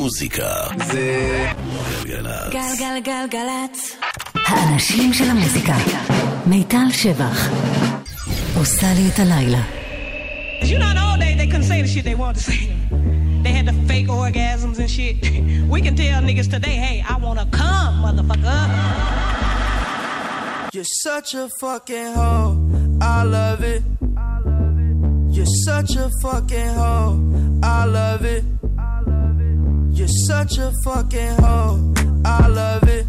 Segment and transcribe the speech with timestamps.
[0.00, 0.48] המוזיקה
[0.86, 1.46] זה
[2.04, 2.52] גלגלצ.
[2.52, 3.96] גלגלגלגלצ.
[4.46, 5.76] האנשים של המוזיקה.
[6.46, 7.48] מיטל שבח.
[8.56, 9.62] עושה לי את הלילה.
[10.62, 12.62] You know, in the old days they couldn't say the shit they wanted to say.
[13.44, 15.16] They had the fake orgasms and shit.
[15.72, 18.62] We can tell niggas today, hey, I wanna come, motherfucker.
[20.74, 22.52] You're such a fucking hoe.
[23.16, 23.82] I love it.
[25.34, 27.12] You're such a fucking hoe.
[27.78, 28.44] I love it.
[30.01, 31.93] You're such a fucking hoe.
[32.25, 33.05] I love it.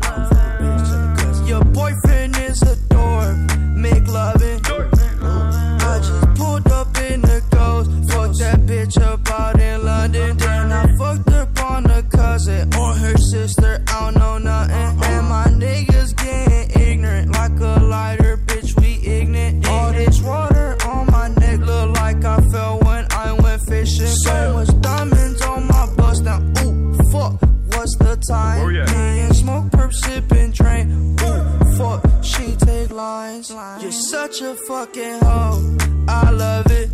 [1.49, 3.35] Your boyfriend is a dork.
[3.75, 4.61] Make loving.
[4.67, 7.91] I just pulled up in the ghost.
[8.13, 9.22] Fucked that bitch up
[28.23, 28.61] What's the time?
[28.61, 31.17] Oh, Me and smoke, perp, sipping, train.
[31.23, 32.05] Ooh, fuck.
[32.23, 33.51] She take lines.
[33.51, 35.77] You're such a fucking hoe.
[36.07, 36.91] I love it.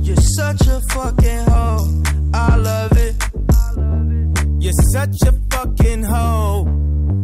[0.00, 2.02] You're such a fucking hoe.
[2.34, 3.14] I love it.
[4.58, 6.64] You're such a fucking hoe.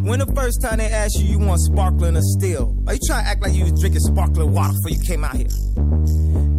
[0.04, 2.76] When the first time they asked you, you want sparkling or still?
[2.86, 5.34] Are you trying to act like you was drinking sparkling water before you came out
[5.34, 5.48] here?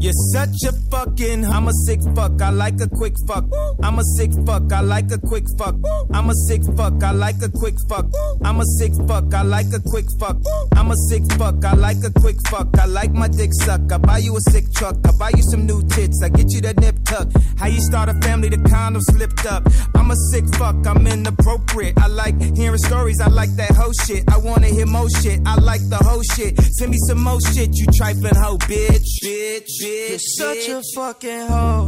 [0.04, 1.46] You're such a fucking.
[1.46, 2.42] I'm a sick fuck.
[2.42, 3.46] I like a quick fuck.
[3.82, 4.70] I'm a sick fuck.
[4.73, 5.76] I like a quick fuck.
[6.12, 7.02] I'm a sick fuck.
[7.02, 8.08] I like a quick fuck.
[8.44, 9.34] I'm a sick fuck.
[9.34, 10.36] I like a quick fuck.
[10.76, 11.64] I'm a sick fuck.
[11.64, 12.78] I like a quick fuck.
[12.78, 13.90] I like my dick suck.
[13.94, 14.98] I buy you a sick truck.
[15.08, 16.22] I buy you some new tits.
[16.22, 17.30] I get you that nip tuck.
[17.58, 18.50] How you start a family?
[18.50, 19.64] The condom slipped up.
[19.95, 20.86] I'm a sick fuck.
[20.86, 21.98] I'm inappropriate.
[21.98, 23.22] I like hearing stories.
[23.22, 24.26] I like that whole shit.
[24.30, 25.40] I wanna hear more shit.
[25.45, 26.60] I like the whole shit.
[26.60, 27.70] Send me some more shit.
[27.72, 29.08] You trifling hoe, bitch.
[29.23, 29.72] Bitch.
[29.82, 29.92] Bitch.
[29.94, 31.86] You're such a fucking hoe.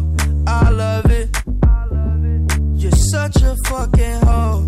[0.47, 1.27] I love it.
[2.81, 4.59] You're such a fucking hoe.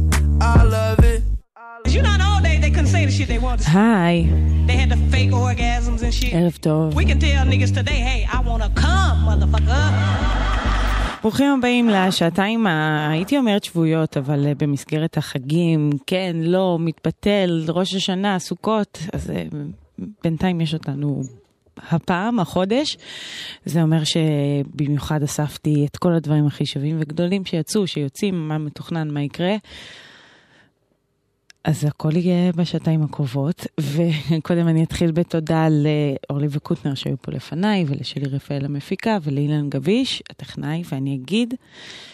[0.41, 1.21] I love it.
[1.93, 3.77] You know, old days they couldn't say the shit they wanted to say.
[3.77, 4.29] היי,
[4.67, 6.33] They had the fake orgasms and shit.
[6.33, 6.93] ערב טוב.
[6.99, 9.91] We can tell niggas today, hey, I wanna come, motherfucker.
[11.21, 12.67] ברוכים הבאים לשעתיים,
[13.09, 19.43] הייתי אומרת שבועיות, אבל אה, במסגרת החגים, כן, לא, מתפתל, ראש השנה, סוכות, אז אה,
[20.23, 21.21] בינתיים יש אותנו
[21.89, 22.97] הפעם, החודש.
[23.65, 29.21] זה אומר שבמיוחד אספתי את כל הדברים הכי שווים וגדולים שיצאו, שיוצאים, מה מתוכנן, מה
[29.21, 29.55] יקרה.
[31.67, 38.25] אז הכל יהיה בשעתיים הקרובות, וקודם אני אתחיל בתודה לאורלי וקוטנר שהיו פה לפניי, ולשלי
[38.25, 41.53] רפאל המפיקה, ולאילן גביש, הטכנאי, ואני אגיד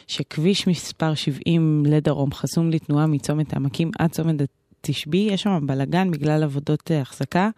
[0.07, 6.43] שכביש מספר 70 לדרום חסום לתנועה מצומת העמקים עד צומת התשבי, יש שם בלאגן בגלל
[6.43, 7.49] עבודות אה, החזקה.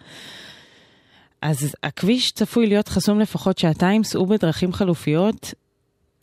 [1.45, 5.53] אז הכביש צפוי להיות חסום לפחות שעתיים, סעו בדרכים חלופיות.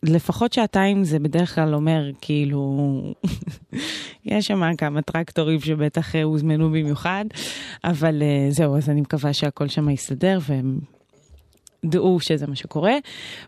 [0.03, 2.77] לפחות שעתיים זה בדרך כלל אומר כאילו,
[4.25, 7.25] יש שם כמה טרקטורים שבטח הוזמנו במיוחד,
[7.83, 10.79] אבל אה, זהו, אז אני מקווה שהכל שם יסתדר והם
[11.85, 12.93] דעו שזה מה שקורה.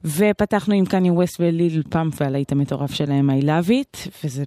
[0.05, 4.43] ופתחנו עם קניה ווסט וליל פאמפ והלהיט המטורף שלהם I love it, וזה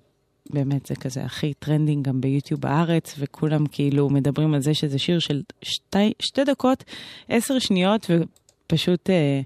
[0.50, 5.18] באמת, זה כזה הכי טרנדינג גם ביוטיוב בארץ, וכולם כאילו מדברים על זה שזה שיר
[5.18, 6.84] של שתי, שתי דקות,
[7.28, 9.40] עשר שניות, ופשוט אה,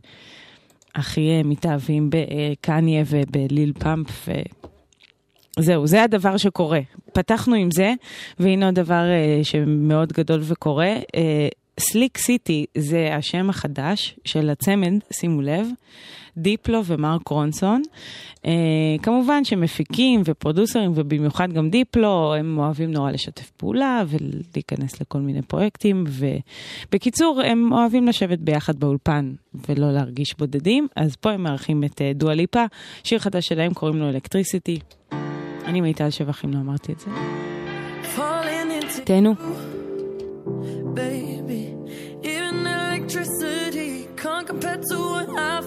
[0.94, 4.28] הכי אה, מתאהבים בקניה ובליל פאמפ.
[4.28, 4.32] ו...
[5.58, 6.80] זהו, זה הדבר שקורה.
[7.12, 7.92] פתחנו עם זה,
[8.38, 10.94] והנה עוד דבר אה, שמאוד גדול וקורה.
[11.16, 11.48] אה,
[11.81, 15.66] סליק סיטי זה השם החדש של הצמד, שימו לב,
[16.37, 17.83] דיפלו ומרק רונסון.
[18.47, 18.53] אה,
[19.03, 26.05] כמובן שמפיקים ופרודוסרים, ובמיוחד גם דיפלו, הם אוהבים נורא לשתף פעולה ולהיכנס לכל מיני פרויקטים.
[26.88, 29.33] ובקיצור, הם אוהבים לשבת ביחד באולפן
[29.69, 30.89] ולא להרגיש בודדים.
[30.97, 32.65] אז פה הם מארחים את אה, דואה ליפה,
[33.04, 34.78] שיר חדש שלהם קוראים לו אלקטריסיטי.
[35.65, 37.10] אני מיטל שבח, אם לא אמרתי את זה.
[39.04, 39.34] תהנו.
[40.94, 41.75] Baby.
[42.22, 45.61] Even electricity can't compare to what I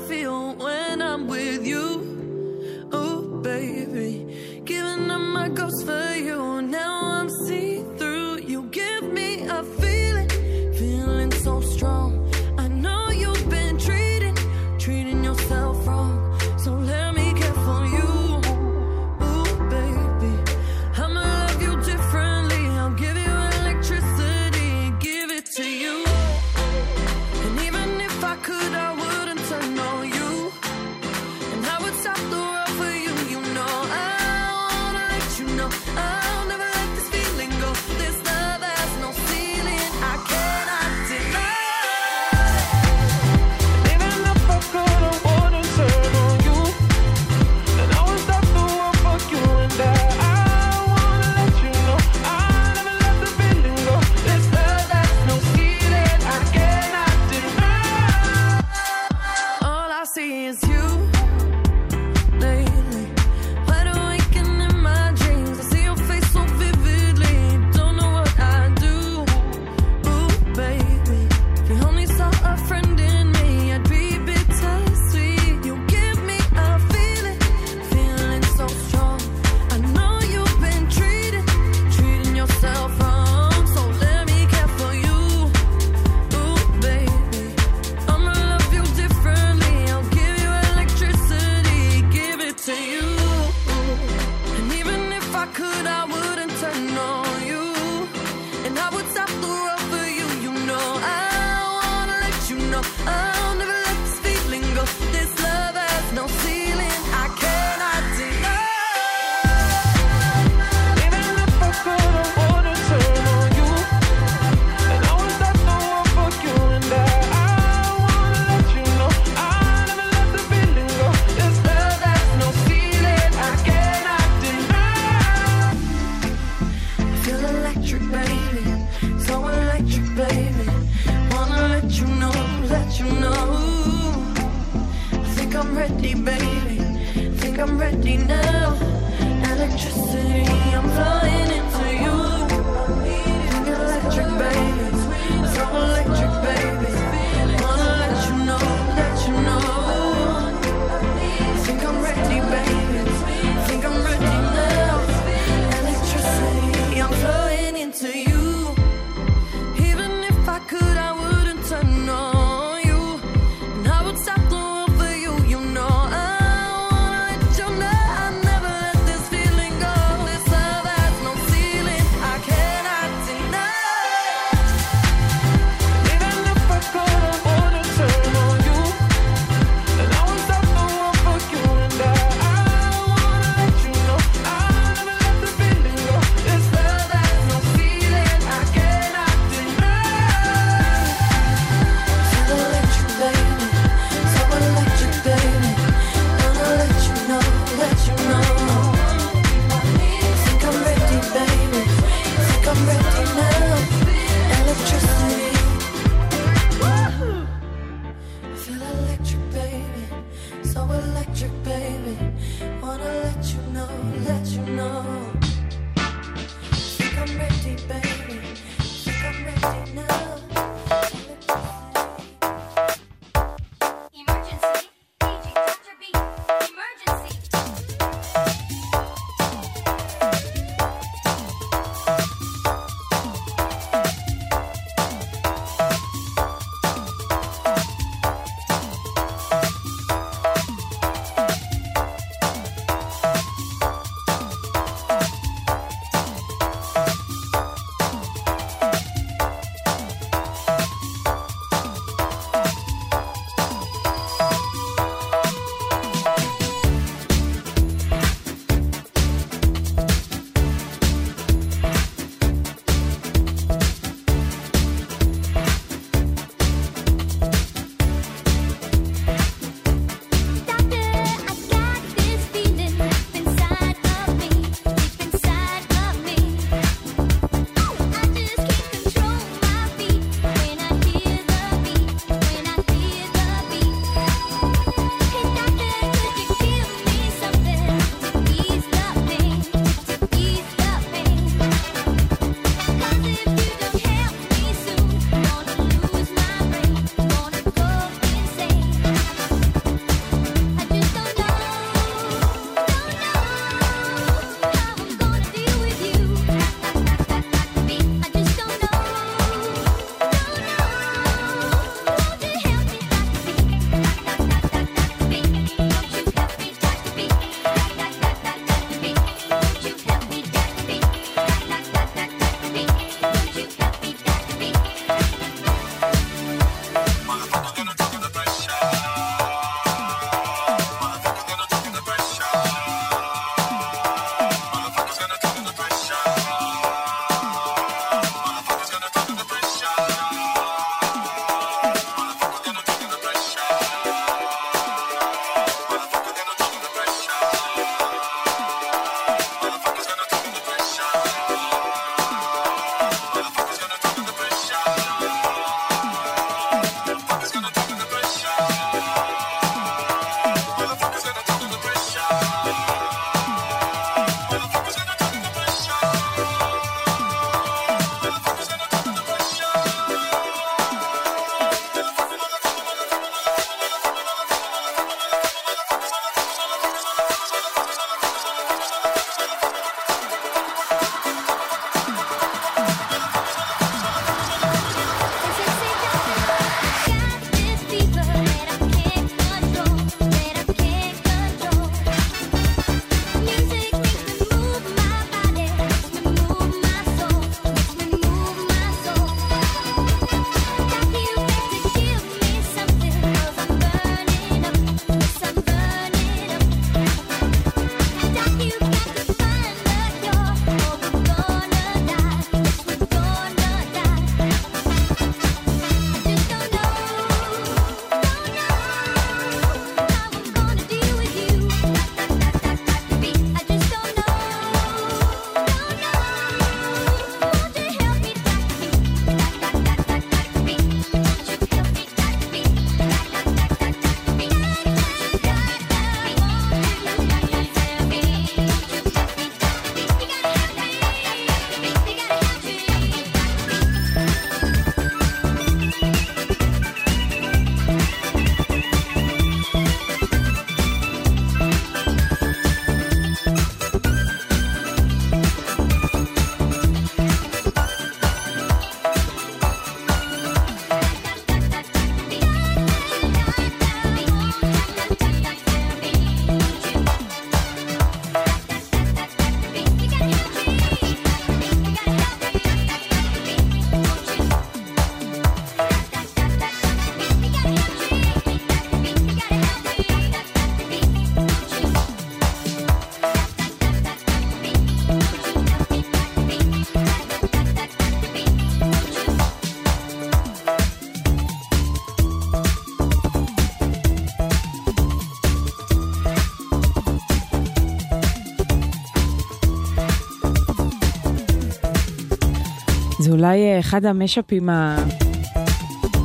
[503.36, 504.70] אולי אה, אחד המשאפים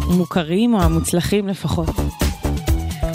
[0.09, 1.89] המוכרים או המוצלחים לפחות.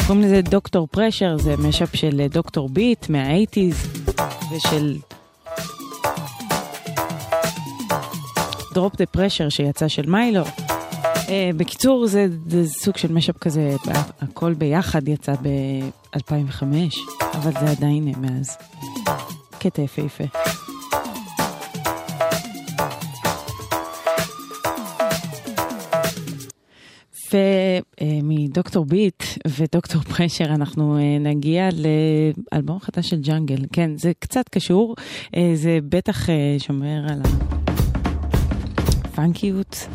[0.08, 3.88] קוראים לזה דוקטור פרשר, זה משאפ של אה, דוקטור ביט מהאייטיז
[4.52, 4.98] ושל
[8.74, 10.44] דרופ דה פרשר שיצא של מיילו.
[10.44, 13.75] Uh, בקיצור, זה, זה סוג של משאפ כזה,
[14.22, 16.64] הכל ביחד יצא ב-2005,
[17.34, 18.58] אבל זה עדיין מאז.
[19.60, 20.24] קטע יפהפה.
[28.01, 31.70] ומדוקטור ביט ודוקטור פרשר אנחנו אה, נגיע
[32.51, 33.65] לאלבום חדש של ג'אנגל.
[33.74, 34.96] כן, זה קצת קשור,
[35.36, 37.22] אה, זה בטח אה, שומר על
[39.04, 39.88] הפאנקיות.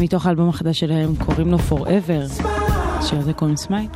[0.00, 2.42] מתוך האלבום החדש שלהם קוראים לו Forever,
[3.12, 3.88] הזה קוראים סמייל.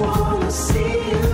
[0.00, 1.33] Wanna see you.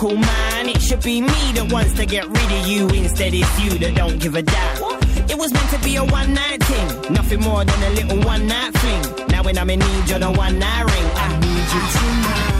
[0.00, 0.68] Stereotypical man.
[0.68, 2.88] It should be me that wants to get rid of you.
[2.88, 4.76] Instead, it's you that don't give a damn.
[5.28, 7.12] It was meant to be a one night thing.
[7.12, 9.28] Nothing more than a little one night fling.
[9.28, 11.08] Now, when I'm in need, you're the one night ring.
[11.14, 12.50] I need you tonight.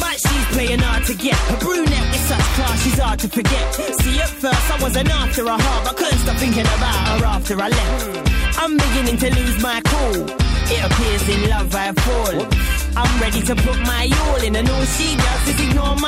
[0.00, 1.36] But she's playing hard to get.
[1.36, 3.74] Her brunette with such class, she's hard to forget.
[3.74, 7.54] See, at first I wasn't after her heart, but couldn't stop thinking about her after
[7.60, 8.58] I left.
[8.58, 10.26] I'm beginning to lose my cool.
[10.70, 12.78] It appears in love I fall.
[12.96, 16.07] I'm ready to put my all in, and all she does is ignore my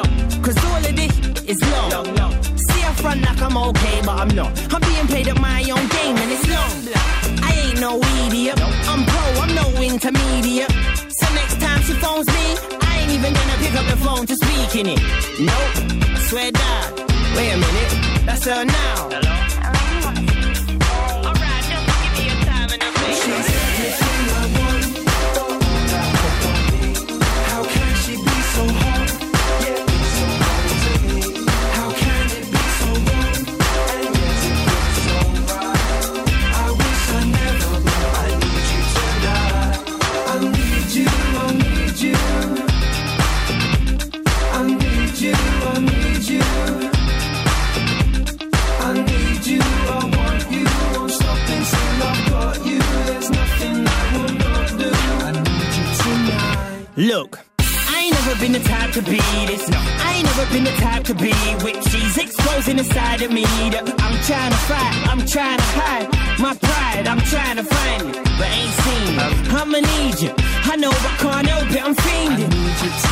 [4.21, 4.53] I'm not.
[4.71, 7.41] I'm being played at my own game and it's long.
[7.41, 8.61] I ain't no idiot.
[8.87, 10.69] I'm pro, I'm no intermediate.
[11.09, 12.45] So next time she phones me,
[12.81, 14.99] I ain't even gonna pick up the phone to speak in it.
[15.39, 16.93] Nope, I swear down.
[17.35, 19.09] Wait a minute, that's her now.
[19.09, 19.40] Hello?
[58.93, 59.69] To be this.
[59.69, 61.79] No, I ain't never been the type to be with.
[61.89, 64.95] She's exposing the side of me that I'm trying to fight.
[65.07, 66.07] I'm trying to hide
[66.39, 67.07] my pride.
[67.07, 69.53] I'm trying to find it, but ain't seen it.
[69.53, 70.33] I'ma need you.
[70.71, 71.83] I know, but can't help it.
[71.83, 73.10] I'm fiending.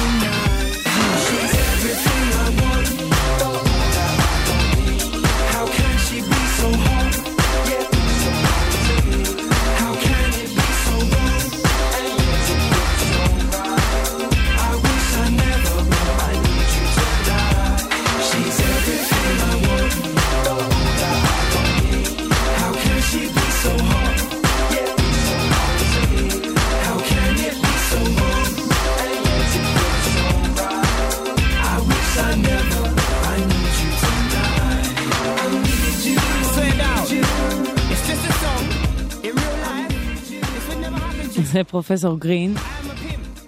[41.60, 42.54] זה פרופסור גרין.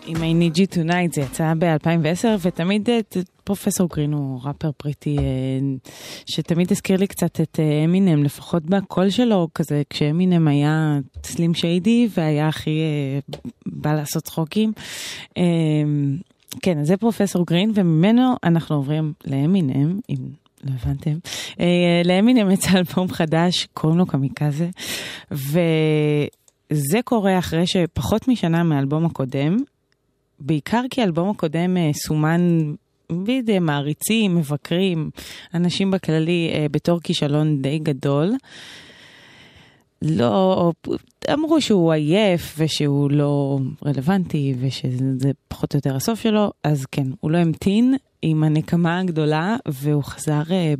[0.06, 3.00] עם I need you tonight, זה יצא ב-2010, ותמיד אה,
[3.44, 5.24] פרופסור גרין הוא ראפר בריטי אה,
[6.26, 12.08] שתמיד הזכיר לי קצת את אה, אמינם, לפחות בקול שלו, כזה כשאמינם היה סלים שיידי
[12.18, 12.80] והיה הכי
[13.66, 14.72] בא לעשות צחוקים.
[16.62, 20.18] כן, אז זה פרופסור גרין, וממנו אנחנו עוברים לאמינם, אם
[20.64, 21.18] לא הבנתם.
[22.06, 24.70] לאמינם יצא אלבום חדש, קוראים לו קמיקזה,
[26.72, 29.58] וזה קורה אחרי שפחות משנה מהאלבום הקודם,
[30.40, 32.74] בעיקר כי האלבום הקודם אה, סומן
[33.12, 35.10] בידי מעריצים, מבקרים,
[35.54, 38.32] אנשים בכללי אה, בתור כישלון די גדול.
[40.02, 40.72] לא,
[41.34, 47.32] אמרו שהוא עייף ושהוא לא רלוונטי ושזה פחות או יותר הסוף שלו, אז כן, הוא
[47.32, 50.74] לא המתין עם הנקמה הגדולה והוא חזר, אה,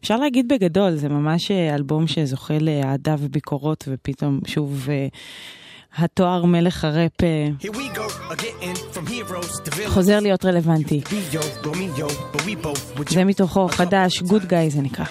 [0.00, 5.06] אפשר להגיד בגדול, זה ממש אה, אלבום שזוכה לאהדה וביקורות ופתאום שוב אה,
[5.96, 7.48] התואר מלך הראפ אה.
[9.86, 11.00] חוזר להיות רלוונטי.
[13.08, 15.04] זה מתוכו חדש, Good Guy זה נקרא.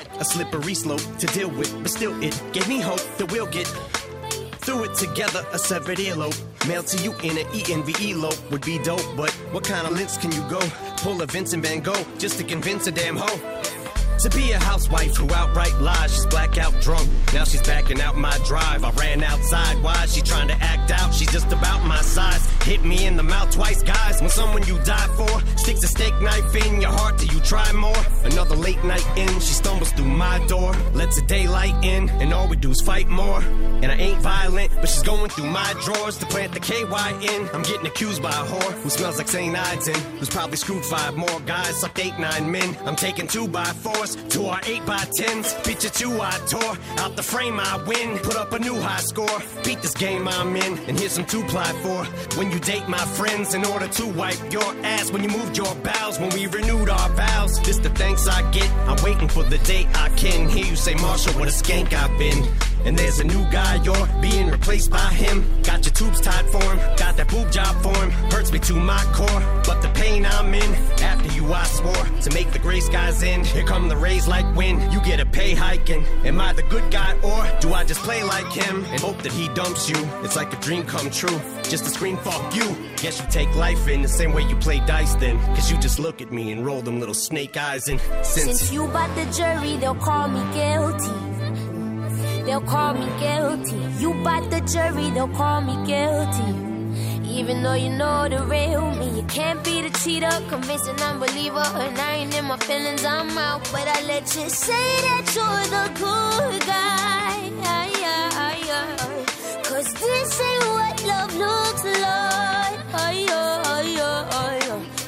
[4.63, 5.45] still it together.
[5.51, 9.65] A severed earlobe, mailed to you in an ENVE lope would be dope, but what
[9.65, 10.61] kind of lengths can you go?
[11.03, 13.39] Pull a Vincent Van Gogh just to convince a damn hoe.
[14.23, 17.09] To be a housewife who outright lies, she's blackout drunk.
[17.33, 18.85] Now she's backing out my drive.
[18.85, 19.83] I ran outside.
[19.83, 21.13] Why is she trying to act out?
[21.13, 22.52] She's just about my size.
[22.63, 24.21] Hit me in the mouth twice, guys.
[24.21, 27.69] When someone you die for sticks a steak knife in your heart, do you try
[27.73, 28.03] more?
[28.23, 32.47] Another late night in, she stumbles through my door, lets the daylight in, and all
[32.47, 33.41] we do is fight more.
[33.83, 37.49] And I ain't violent, but she's going through my drawers to plant the KY in.
[37.53, 39.53] I'm getting accused by a whore who smells like St.
[39.53, 42.77] Ides who's probably screwed five more guys, sucked eight, nine men.
[42.85, 45.53] I'm taking two by fours to our eight by tens.
[45.67, 46.77] You two, I tore.
[46.99, 48.17] Out the frame, I win.
[48.19, 49.39] Put up a new high score.
[49.65, 52.05] Beat this game I'm in, and here's some two ply for.
[52.37, 55.11] When you date my friends in order to wipe your ass.
[55.11, 57.59] When you moved your bowels, when we renewed our vows.
[57.63, 58.69] This the thanks I get.
[58.87, 62.17] I'm waiting for the day I can hear you say, Marshall, what a skank I've
[62.19, 62.72] been.
[62.85, 65.45] And there's a new guy, you're being replaced by him.
[65.63, 68.11] Got your tubes tied for him, got that boob job for him.
[68.31, 70.75] Hurts me to my core, but the pain I'm in.
[71.01, 73.45] After you, I swore to make the gray skies end.
[73.45, 76.03] Here come the rays like wind, you get a pay hiking.
[76.25, 79.31] Am I the good guy, or do I just play like him and hope that
[79.31, 79.97] he dumps you?
[80.23, 82.75] It's like a dream come true, just to scream, fuck you.
[82.97, 85.37] Guess you take life in the same way you play dice then.
[85.55, 88.59] Cause you just look at me and roll them little snake eyes and since.
[88.59, 91.32] Since you bought the jury, they'll call me guilty
[92.45, 93.81] they'll call me guilty.
[94.01, 96.51] You bite the jury, they'll call me guilty.
[97.27, 101.67] Even though you know the real me, you can't be the cheater, convincing unbeliever.
[101.83, 103.61] And I ain't in my feelings, I'm out.
[103.71, 107.03] But I let you say that you're the good guy.
[109.73, 112.79] Cause this ain't what love looks like.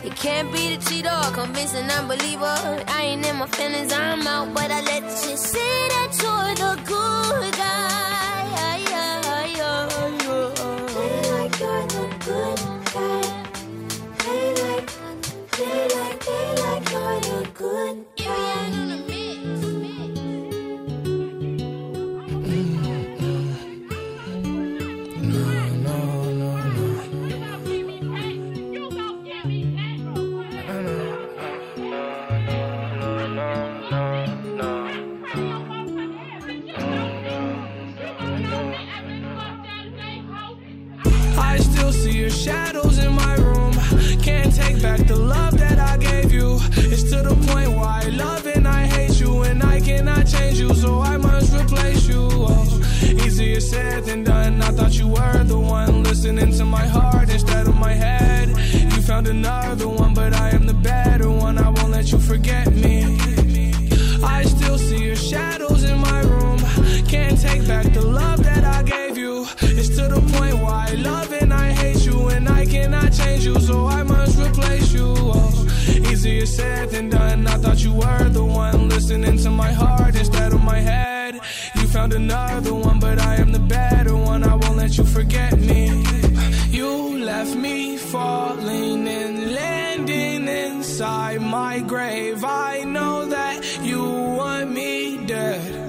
[0.03, 2.83] You can't be the cheater, convincing unbeliever.
[2.87, 4.53] I ain't in my feelings, I'm out.
[4.53, 7.04] But I let you say that you're the good
[41.37, 42.94] I still see your shadows
[46.95, 50.59] It's to the point where I love and I hate you, and I cannot change
[50.61, 52.25] you, so I must replace you.
[52.31, 54.61] Oh, easier said than done.
[54.61, 58.47] I thought you were the one listening to my heart instead of my head.
[58.93, 61.57] You found another one, but I am the better one.
[61.57, 63.19] I won't let you forget me.
[64.23, 66.59] I still see your shadows in my room.
[67.09, 69.45] Can't take back the love that I gave you.
[69.59, 73.43] It's to the point where I love and I hate you, and I cannot change
[73.43, 75.13] you, so I must replace you.
[75.17, 75.54] Oh,
[76.25, 77.45] easier said than done.
[77.47, 81.35] I thought you were the one listening to my heart instead of my head.
[81.75, 84.43] You found another one, but I am the better one.
[84.43, 86.03] I won't let you forget me.
[86.69, 92.43] You left me falling and landing inside my grave.
[92.43, 94.01] I know that you
[94.39, 95.85] want me dead.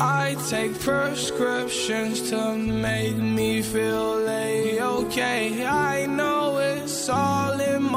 [0.00, 5.64] I take prescriptions to make me feel a-okay.
[5.64, 7.93] I know it's all in my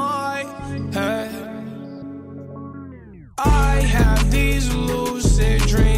[5.38, 5.97] lucid dreams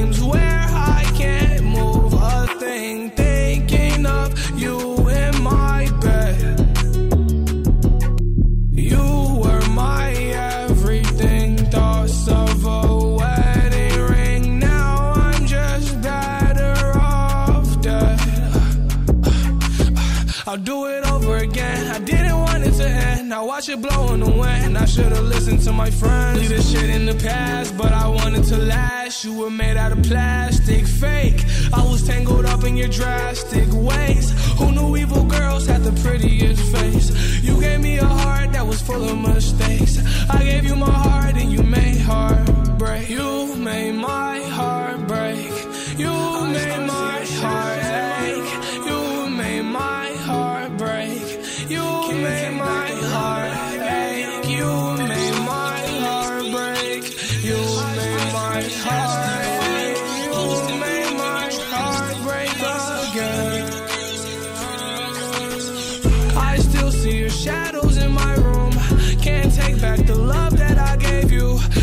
[23.68, 23.82] end.
[23.82, 24.78] Now watch it blow in the wind.
[24.78, 26.38] I should've listened to my friends.
[26.38, 29.24] Leave this shit in the past, but I wanted to last.
[29.24, 31.44] You were made out of plastic, fake.
[31.72, 34.32] I was tangled up in your drastic ways.
[34.58, 37.10] Who knew evil girls had the prettiest face?
[37.42, 39.98] You gave me a heart that was full of mistakes.
[40.30, 43.08] I gave you my heart and you made heartbreak.
[43.08, 45.50] You made my heart break.
[45.98, 46.12] You
[46.46, 47.69] made my heart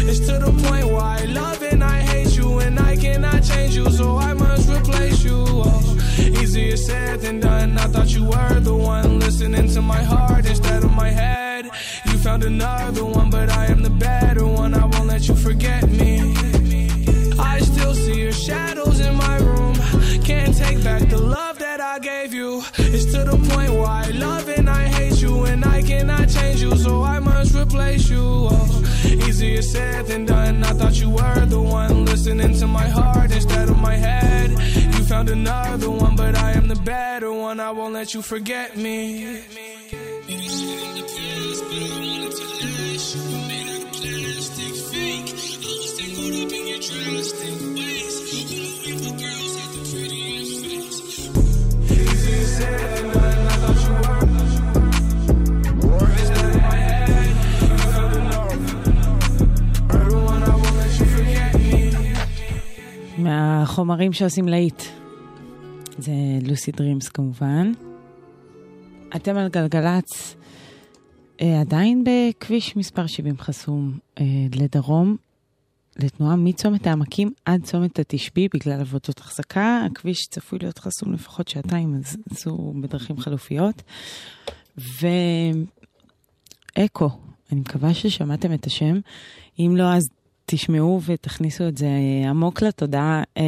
[0.10, 3.76] It's to the point where I love and I hate you, and I cannot change
[3.76, 5.44] you, so I must replace you.
[5.48, 5.98] Oh,
[6.42, 7.78] easier said than done.
[7.78, 11.66] I thought you were the one listening to my heart instead of my head.
[12.06, 14.74] You found another one, but I am the better one.
[14.74, 16.34] I won't let you forget me.
[17.38, 19.76] I still see your shadows in my room.
[20.24, 22.64] Can't take back the love that I gave you.
[22.78, 24.57] It's to the point where I love and
[25.98, 28.22] cannot change you, so I must replace you.
[28.22, 30.64] Oh, easier said than done.
[30.64, 34.52] I thought you were the one listening to my heart instead of my head.
[34.96, 37.60] You found another one, but I am the better one.
[37.60, 39.42] I won't let you forget me.
[63.28, 64.84] מהחומרים שעושים להיט.
[65.98, 66.12] זה
[66.48, 67.72] לוסי דרימס כמובן.
[69.16, 70.36] אתם על גלגלצ,
[71.42, 75.18] אה, עדיין בכביש מספר 70 חסום אה, לדרום,
[76.00, 79.82] לתנועה מצומת העמקים עד צומת התשבי בגלל עבודות החזקה.
[79.92, 83.82] הכביש צפוי להיות חסום לפחות שעתיים, אז זו בדרכים חלופיות.
[86.78, 87.10] ואקו,
[87.52, 89.00] אני מקווה ששמעתם את השם.
[89.60, 90.04] אם לא, אז
[90.50, 91.88] תשמעו ותכניסו את זה
[92.30, 93.24] עמוק לתודעה.
[93.38, 93.44] אה,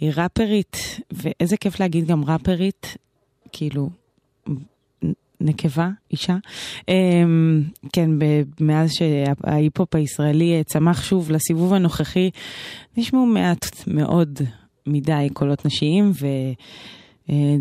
[0.00, 2.96] היא ראפרית, ואיזה כיף להגיד גם ראפרית,
[3.52, 3.90] כאילו,
[5.40, 6.36] נקבה, אישה.
[6.88, 8.10] אמ, כן,
[8.60, 12.30] מאז שההיפ-הופ הישראלי צמח שוב לסיבוב הנוכחי,
[12.96, 14.38] נשמעו מעט מאוד
[14.86, 16.52] מדי קולות נשיים, אה,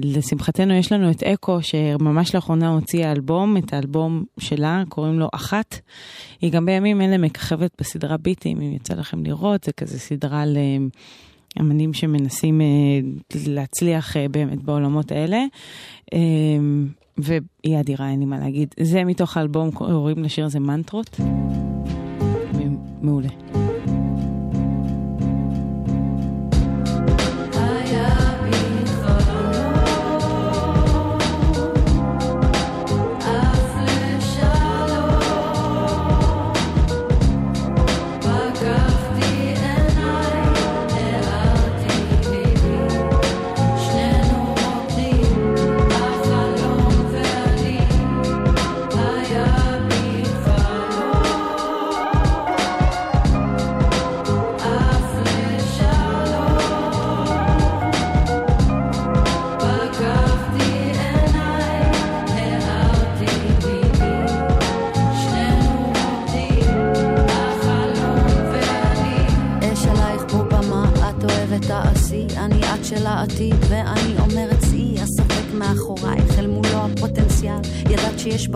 [0.04, 5.80] לשמחתנו יש לנו את אקו, שממש לאחרונה הוציאה אלבום, את האלבום שלה, קוראים לו אחת.
[6.42, 10.44] היא גם בימים אלה מככבת בסדרה ביטים, אם יצא לכם לראות, זה כזה סדרה
[11.58, 12.66] לאמנים שמנסים אה,
[13.48, 15.44] להצליח אה, באמת בעולמות האלה.
[16.14, 16.20] אה,
[17.18, 18.76] והיא אדירה, אין לי מה להגיד.
[18.80, 21.20] זה מתוך האלבום, קוראים לשיר הזה מנטרות.
[23.02, 23.30] מעולה.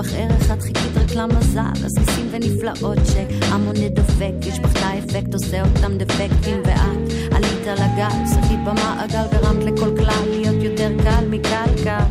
[0.01, 1.85] בך ערך את חיכית רק למזל.
[1.85, 7.77] אז ניסים ונפלאות שהמונה דופק יש בך את האפקט עושה אותם דפקטים ואת עלית על
[7.77, 12.03] הגל שחית במעגל גרמת לכל כלל להיות יותר קל מקלקל.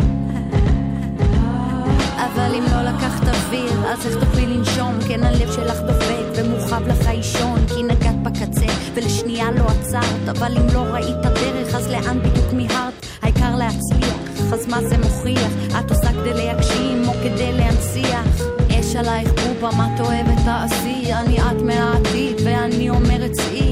[2.16, 4.98] אבל אם לא לקחת אוויר, אז איך תוכלי לנשום?
[5.08, 10.66] כן, הלב שלך דופק ומורחב לך אישון, כי נגעת בקצה ולשנייה לא עצרת, אבל אם
[10.74, 13.06] לא ראית דרך, אז לאן בדיוק מיהרת?
[13.22, 15.52] העיקר להצליח, אז מה זה מוכיח?
[15.78, 18.26] את עושה כדי להגשים או כדי להנציח?
[18.70, 21.12] אש עלייך בובה, מה את אוהבת תעשי?
[21.12, 23.70] אני את מהעתיד ואני אומרת צאי.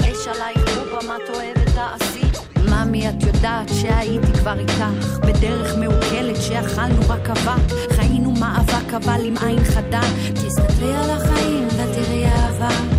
[0.00, 2.26] אש עלייך בובה, מה את אוהבת תעשי?
[2.70, 4.84] ממי, את יודעת שהייתי כבר איתך
[5.20, 10.00] בדרך מעוקלת שאכלנו רק אבק חיינו מאבק אבל עם עין חדה
[10.34, 12.97] תסתכלי על החיים ותראי אהבה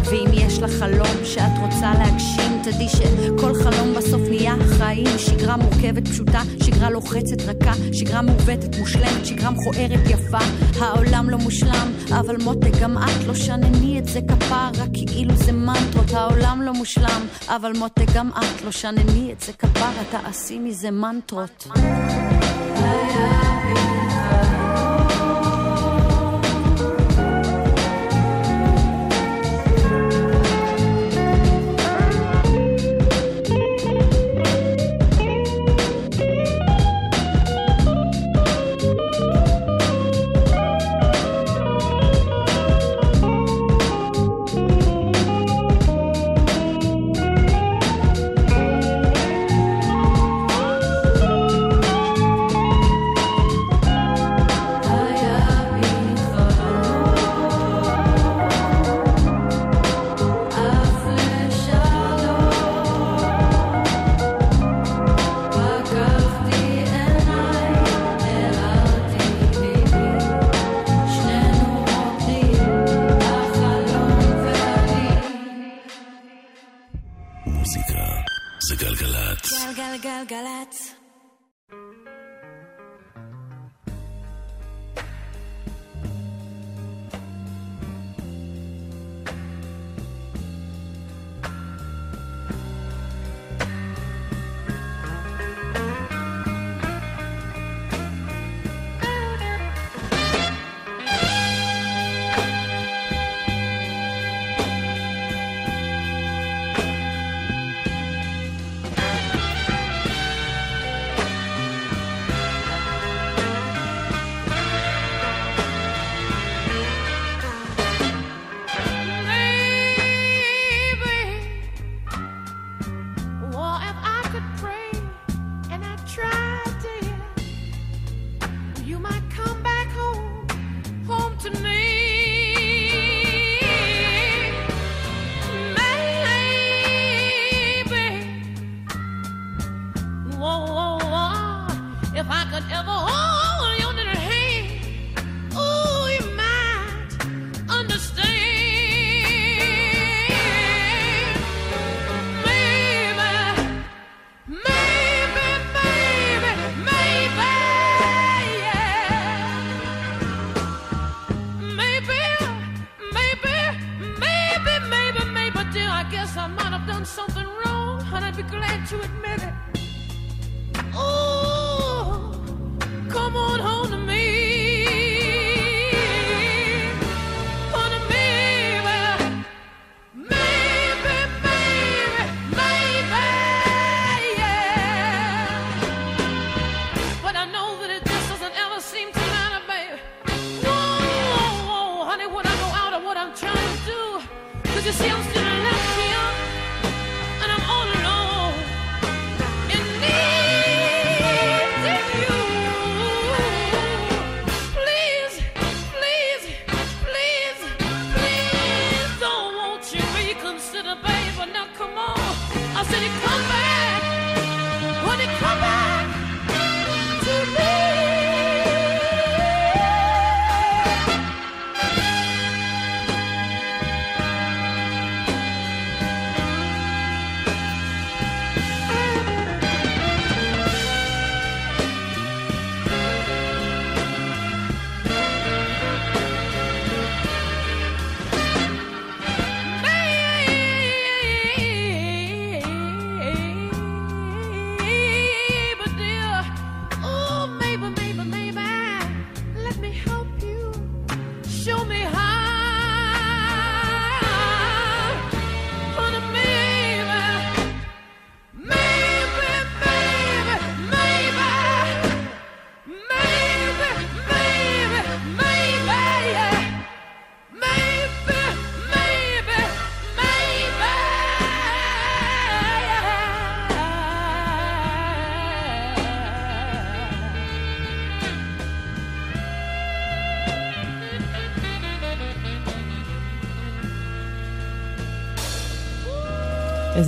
[0.59, 2.61] יש לך חלום שאת רוצה להגשים?
[2.63, 5.17] תדעי שכל חלום בסוף נהיה חיים.
[5.17, 7.73] שגרה מורכבת פשוטה, שגרה לוחצת רכה.
[7.93, 10.37] שגרה מעוותת מושלמת, שגרה מכוערת יפה.
[10.79, 16.11] העולם לא מושלם אבל מותק גם את לא שנני את זה כפרה כאילו זה מנטרות.
[16.13, 19.91] העולם לא מושלם אבל מותק גם את לא שנני את זה כפרה.
[20.11, 21.67] תעשי מזה מנטרות.
[21.67, 23.48] מוזיקה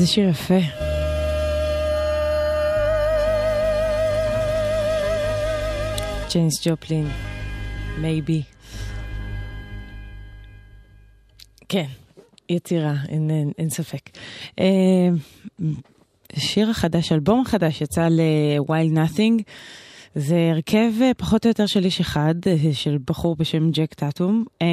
[0.01, 0.59] איזה שיר יפה.
[6.31, 7.07] ג'יינס ג'ופלין,
[7.97, 8.43] מייבי.
[11.69, 11.85] כן,
[12.49, 14.09] יצירה, אין, אין, אין ספק.
[14.59, 15.09] אה,
[16.33, 19.43] השיר החדש, האלבום החדש, יצא ל-Wild Nothing.
[20.15, 24.45] זה הרכב אה, פחות או יותר של איש אחד, אה, של בחור בשם ג'ק טאטום.
[24.61, 24.67] אה,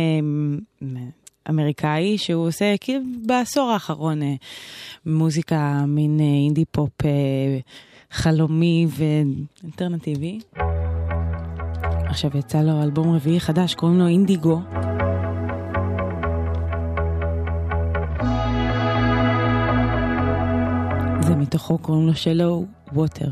[1.50, 4.34] אמריקאי, שהוא עושה כאילו בעשור האחרון אה,
[5.06, 7.10] מוזיקה מין אה, אינדי פופ אה,
[8.10, 10.38] חלומי ואלטרנטיבי.
[12.08, 14.60] עכשיו יצא לו אלבום רביעי חדש, קוראים לו אינדיגו.
[21.20, 23.30] זה מתוכו קוראים לו שלו ווטר.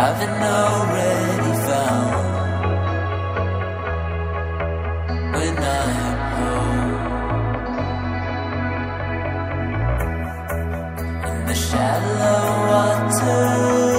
[0.00, 2.14] haven't already found
[5.34, 6.94] when I'm home
[11.28, 13.97] in the shallow water.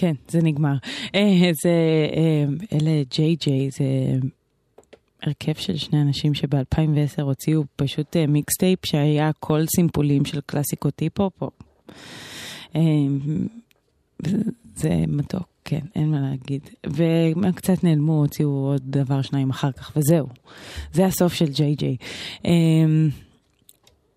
[0.00, 0.74] כן, זה נגמר.
[1.14, 1.70] אה, זה,
[2.16, 3.84] אה, אלה ג'יי ג'יי, זה
[5.22, 11.42] הרכב של שני אנשים שב-2010 הוציאו פשוט אה, מיקסטייפ שהיה כל סימפולים של קלאסיקות היפ-הופ.
[14.76, 16.70] זה מתוק, כן, אין מה להגיד.
[16.86, 20.26] וקצת נעלמו, הוציאו עוד דבר שניים אחר כך, וזהו.
[20.92, 21.96] זה הסוף של ג'יי ג'יי.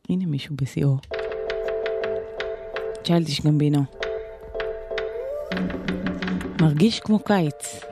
[0.10, 0.98] הנה מישהו בשיאו.
[3.04, 4.11] צ'יילדיש גמבינו.
[6.62, 7.91] מרגיש כמו קיץ.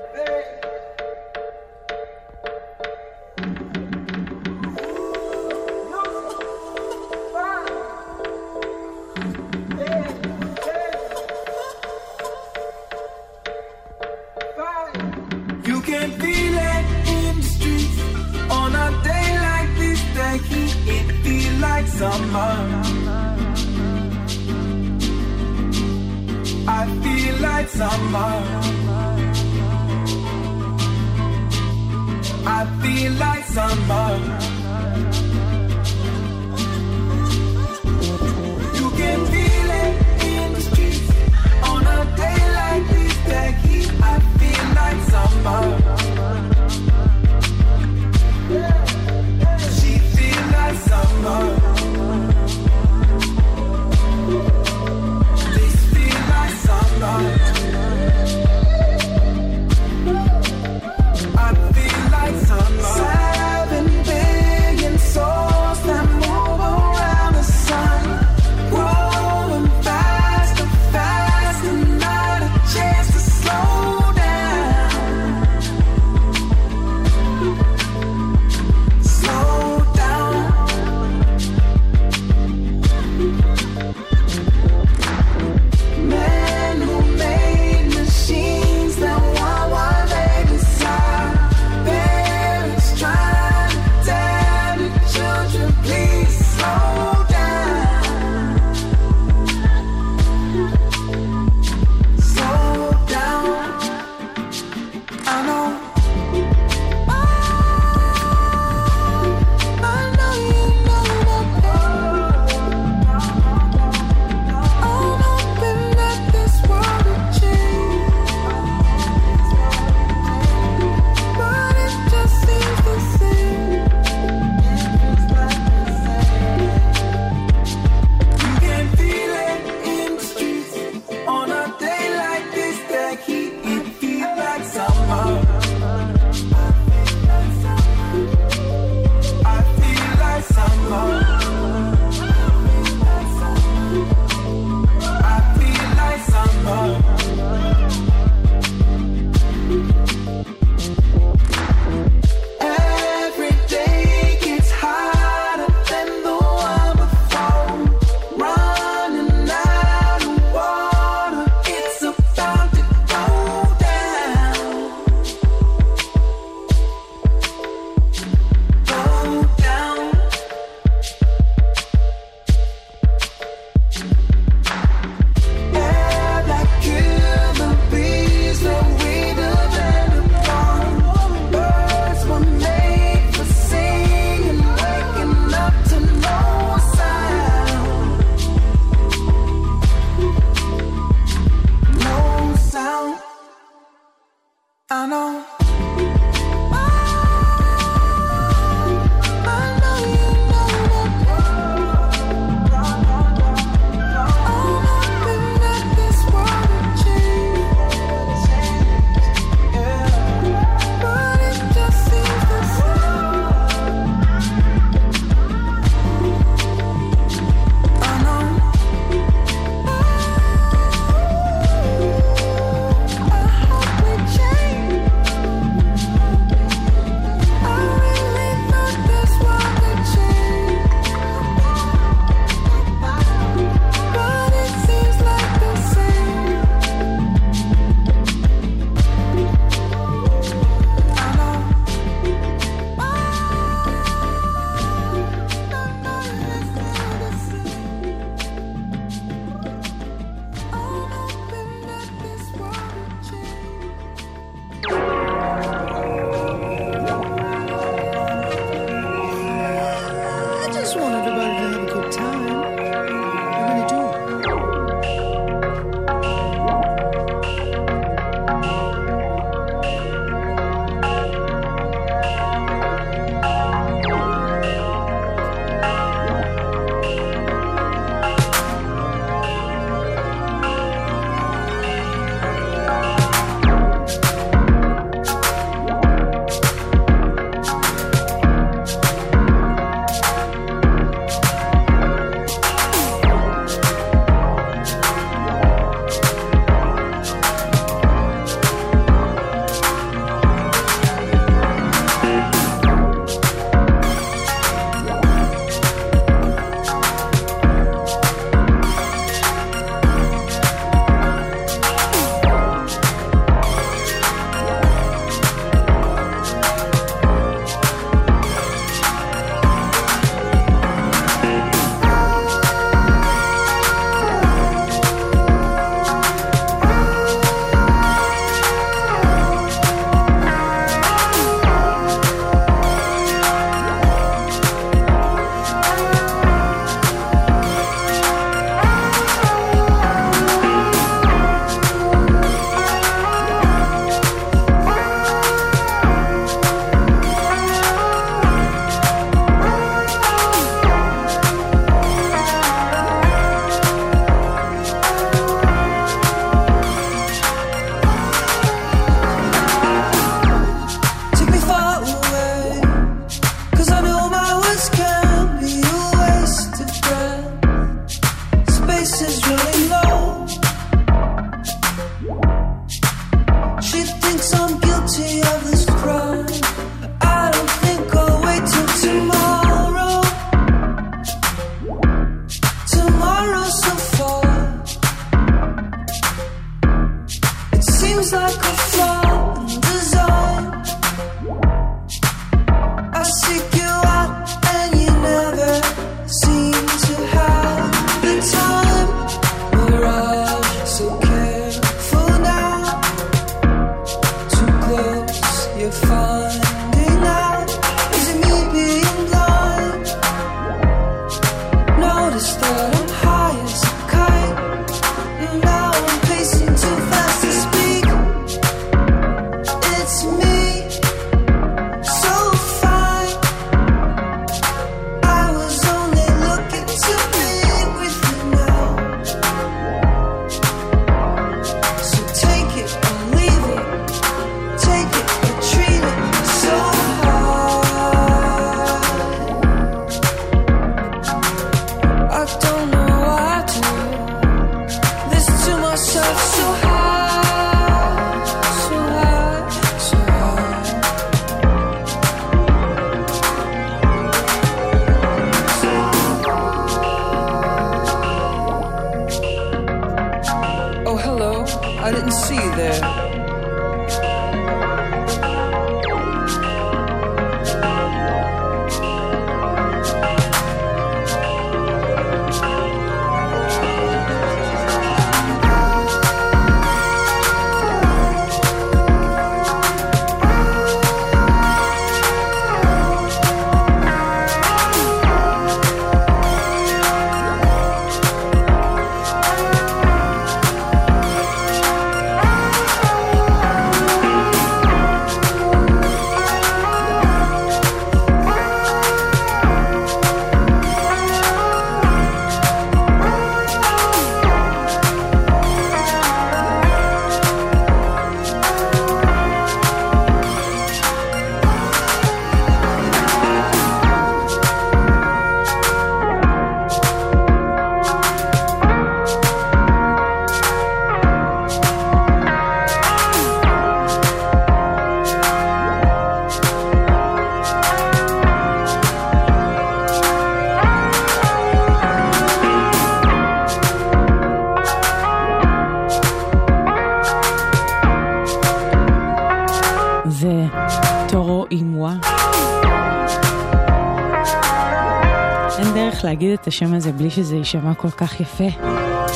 [546.61, 548.63] את השם הזה בלי שזה יישמע כל כך יפה.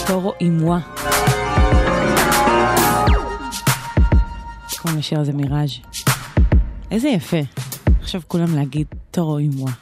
[0.08, 0.80] טורו אימואה.
[4.82, 5.72] קוראים לשיר הזה מיראז'.
[6.92, 7.38] איזה יפה.
[8.02, 9.74] עכשיו כולם להגיד טורו אימואה.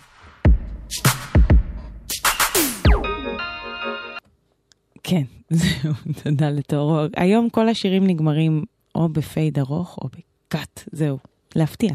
[5.03, 6.99] כן, זהו, תודה לטורו.
[7.15, 8.63] היום כל השירים נגמרים
[8.95, 11.17] או בפייד ארוך או בקאט, זהו,
[11.55, 11.93] להפתיע.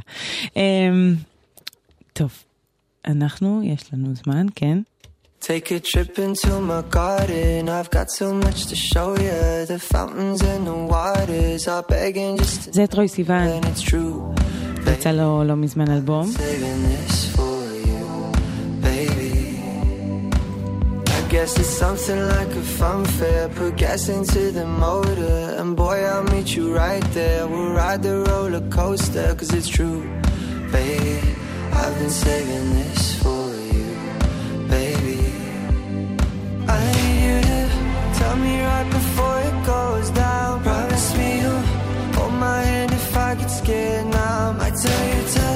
[0.57, 1.14] אמ,
[2.12, 2.32] טוב,
[3.07, 4.78] אנחנו, יש לנו זמן, כן?
[5.45, 7.68] Take a trip into my garden.
[7.68, 9.66] I've got so much to show you.
[9.66, 13.62] The fountains and the waters are begging just to זה טרוי סיוון.
[13.64, 14.41] it's true.
[15.01, 16.32] יצא לו לא מזמן אלבום.
[16.32, 18.05] Saving this for you,
[18.82, 19.57] baby.
[21.18, 23.49] I guess it's something like a fun fair.
[23.49, 25.39] Put gas into the motor.
[25.59, 27.47] And boy, I'll meet you right there.
[27.47, 29.28] We'll ride the roller coaster.
[29.39, 30.01] Cause it's true,
[30.72, 31.18] baby.
[31.82, 33.41] I've been saving this for
[38.45, 40.62] me right before it goes down.
[40.62, 41.66] Promise me you'll
[42.16, 44.57] hold my hand if I get scared now.
[44.66, 45.47] I tell you to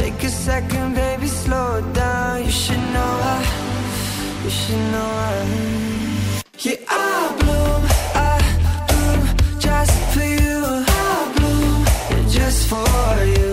[0.00, 2.44] take a second, baby, slow down.
[2.44, 3.40] You should know I,
[4.44, 5.36] you should know I.
[6.64, 7.82] Yeah, I bloom,
[8.30, 8.34] I
[8.88, 9.22] bloom
[9.58, 10.58] just for you.
[11.06, 11.80] I bloom
[12.36, 13.51] just for you.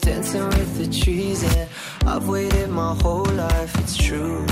[0.00, 1.68] Dancing with the trees, and
[2.06, 3.78] I've waited my whole life.
[3.78, 4.44] It's true,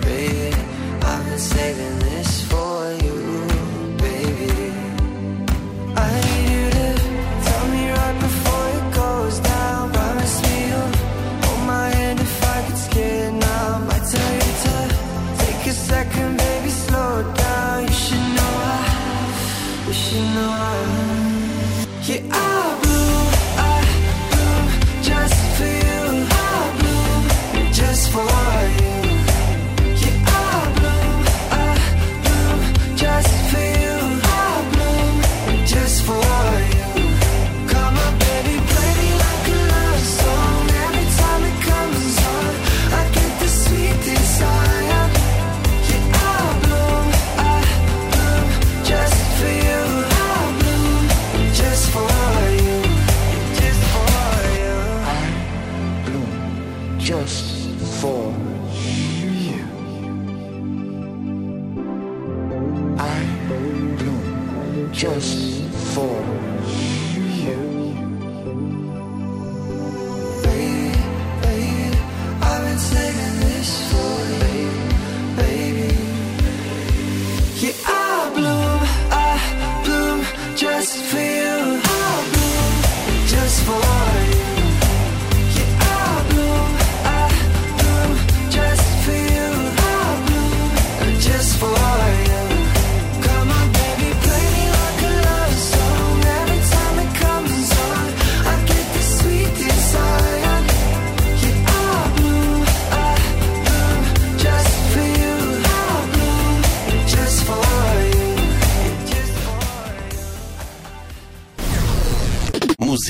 [0.00, 0.56] baby.
[1.02, 3.27] I've been saving this for you,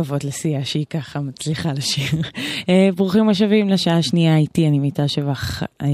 [0.00, 2.20] הכבוד לסייה שהיא ככה מצליחה לשיר.
[2.68, 5.62] אה, ברוכים השבים לשעה השנייה איתי, אני מיטל שבח.
[5.62, 5.88] אה,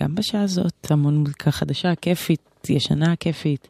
[0.00, 3.68] גם בשעה הזאת המון מוזיקה חדשה, כיפית, ישנה, כיפית.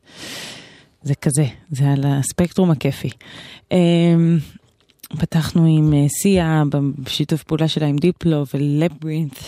[1.03, 3.11] זה כזה, זה על הספקטרום הכיפי.
[3.73, 3.79] אה,
[5.09, 6.63] פתחנו עם סיה
[6.99, 9.39] בשיתוף פעולה שלה עם דיפלו ולברינט,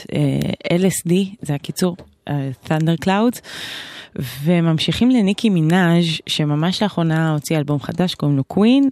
[0.72, 1.96] LSD, זה הקיצור,
[2.66, 3.40] Thunder Clouds.
[4.44, 8.90] וממשיכים לניקי מנאז' שממש לאחרונה הוציאה אלבום חדש, קוראים לו קווין.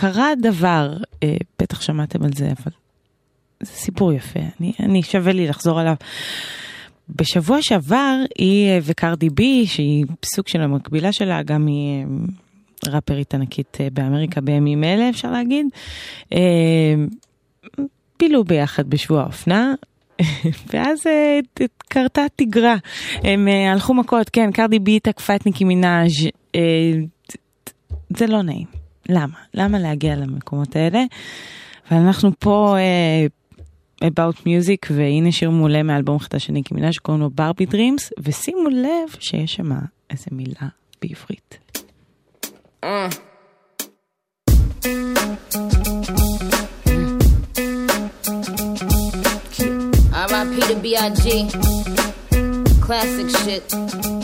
[0.00, 2.72] קרה דבר, אה, בטח שמעתם על זה, אבל
[3.60, 5.94] זה סיפור יפה, אני, אני שווה לי לחזור עליו.
[7.08, 13.34] בשבוע שעבר היא אה, וקרדי בי, שהיא סוג של המקבילה שלה, גם היא אה, ראפרית
[13.34, 15.66] ענקית אה, באמריקה בימים אלה, אפשר להגיד,
[16.32, 16.94] אה,
[18.18, 19.74] בילו ביחד בשבוע האופנה.
[20.72, 20.98] ואז
[21.88, 22.76] קרתה תגרה,
[23.14, 26.28] הם הלכו מכות, כן, קרדי בי תקפה את ניקי מנאז',
[28.16, 28.78] זה לא נעים.
[29.08, 29.34] למה?
[29.54, 31.04] למה להגיע למקומות האלה?
[31.90, 37.66] ואנחנו פה uh, About Music, והנה שיר מעולה מאלבום חדש של ניקי שקוראים לו ברבי
[37.66, 39.70] דרימס, ושימו לב שיש שם
[40.10, 40.68] איזה מילה
[41.02, 41.58] בעברית.
[42.84, 42.88] Uh.
[50.26, 50.60] R.I.P.
[50.68, 51.26] to B.I.G.
[52.86, 54.17] Classic shit.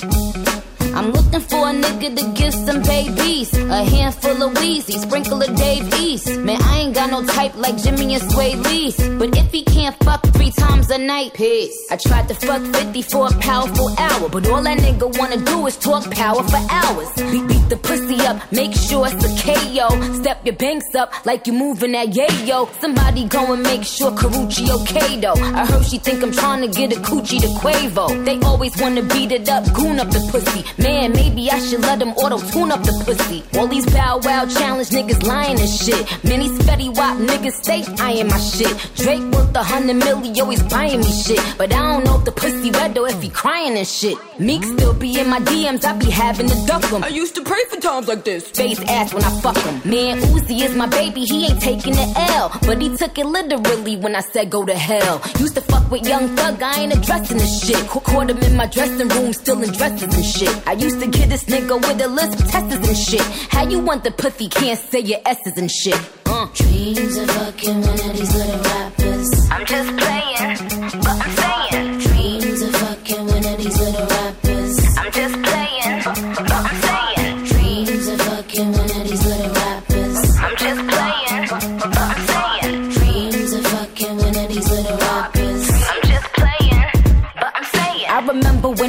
[0.94, 3.52] I'm looking for a nigga to give some babies.
[3.58, 6.38] A handful of Weezy, sprinkle of Dave East.
[6.38, 8.96] Man, I ain't got no type like Jxmmi and Swae Lee's.
[9.18, 11.76] But if he can't fuck three times a night, peace.
[11.90, 14.28] I tried to fuck 50 for a powerful hour.
[14.28, 17.08] But all that nigga wanna do is talk power for hours.
[17.16, 19.88] Beat, beat the pussy up, make sure it's a KO.
[20.22, 22.68] Step your banks up like you moving that yayo.
[22.80, 25.34] Somebody go and make sure Karrueche okay though.
[25.60, 28.24] I heard she think I'm trying to get a coochie to Quavo.
[28.24, 30.62] They always wanna beat it up, goon up the pussy.
[30.84, 33.42] Man, maybe I should let them auto tune up the pussy.
[33.58, 36.02] All these bow wow challenge niggas lying and shit.
[36.22, 38.68] Many Fetty Wap niggas stay eyeing my shit.
[38.96, 41.40] Drake worth a hundred million, always buying me shit.
[41.56, 44.18] But I don't know if the pussy red or if he crying and shit.
[44.38, 47.02] Meek still be in my DMs, I be having to duck him.
[47.02, 48.50] I used to pray for times like this.
[48.50, 49.80] Face ass when I fuck him.
[49.90, 52.52] Man, Uzi is my baby, he ain't taking the L.
[52.66, 55.22] But he took it literally when I said go to hell.
[55.38, 57.80] Used to fuck with Young Thug, I ain't addressing this shit.
[57.88, 60.54] Ca- Caught him in my dressing room, still in dresses and shit.
[60.66, 63.20] I used to get this nigga with a lisp, testers and shit.
[63.50, 65.98] How you want the pussy, can't say your S's and shit.
[66.26, 66.46] Uh.
[66.54, 69.50] Dreams of fucking one of these little rappers.
[69.50, 70.33] I'm just playing,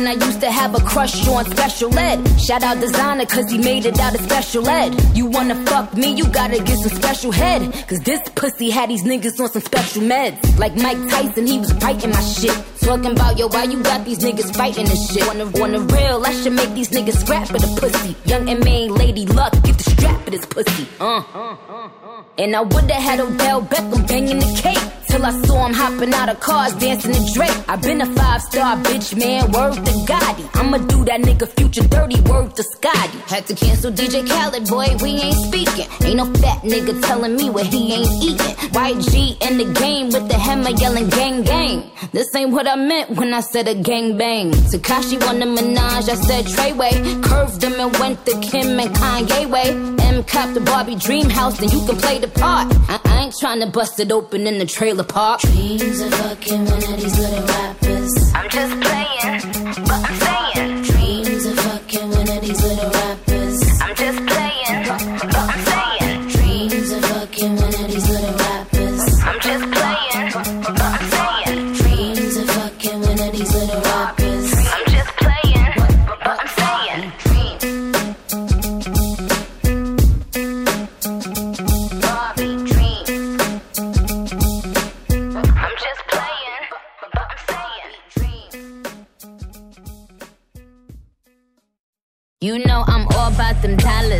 [0.08, 2.26] I used to have a crush on special ed.
[2.39, 4.91] Shout out Desiigner, cause he made it out of special ed.
[5.16, 7.62] You wanna fuck me, you gotta get some special head.
[7.88, 10.60] Cause this pussy had these niggas on some special meds.
[10.60, 12.56] Like Mike Tyson, he was biting my shit.
[12.82, 15.26] Talking about, yo, why you got these niggas fighting and shit?
[15.28, 18.16] Wanna, wanna real, I should make these niggas scrap for the pussy.
[18.26, 20.88] Young and main lady luck, get the strap for this pussy.
[20.99, 21.06] Uh.
[21.06, 22.05] uh, uh, uh.
[22.38, 24.96] And I would've had Odell Beckham banging the cake.
[25.16, 27.58] till I saw him hopping out of cars, dancing to Drake.
[27.70, 30.46] i been a five star bitch, man, word to Gotti.
[30.60, 33.18] I'ma do that nigga future dirty, word to Scotty.
[33.28, 35.88] Had to cancel DJ Khaled, boy, we ain't speaking.
[36.04, 38.56] Ain't no fat nigga telling me what he ain't eating.
[38.76, 41.90] YG in the game with the hammer yelling gang gang.
[42.12, 44.52] This ain't what I meant when I said a gang bang.
[44.52, 47.24] Tekashi won the Minaj, I said Treyway.
[47.24, 49.70] Curved him and went the Kim and Kanye way.
[50.06, 52.73] M cop the Barbie dream house, then you can play the part.
[52.89, 55.41] I, I ain't trying to bust it open in the trailer park.
[55.41, 58.32] Dreams of fucking one of these little rappers.
[58.34, 59.64] I'm just playing,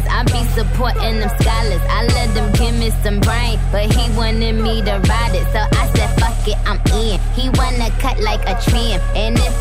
[0.10, 1.82] I be supporting them scholars.
[1.90, 5.46] I let them give me some brain, but he wanted me to ride it.
[5.54, 7.20] So I said, fuck it, I'm in.
[7.34, 9.00] He wanna cut like a trim.
[9.16, 9.55] And if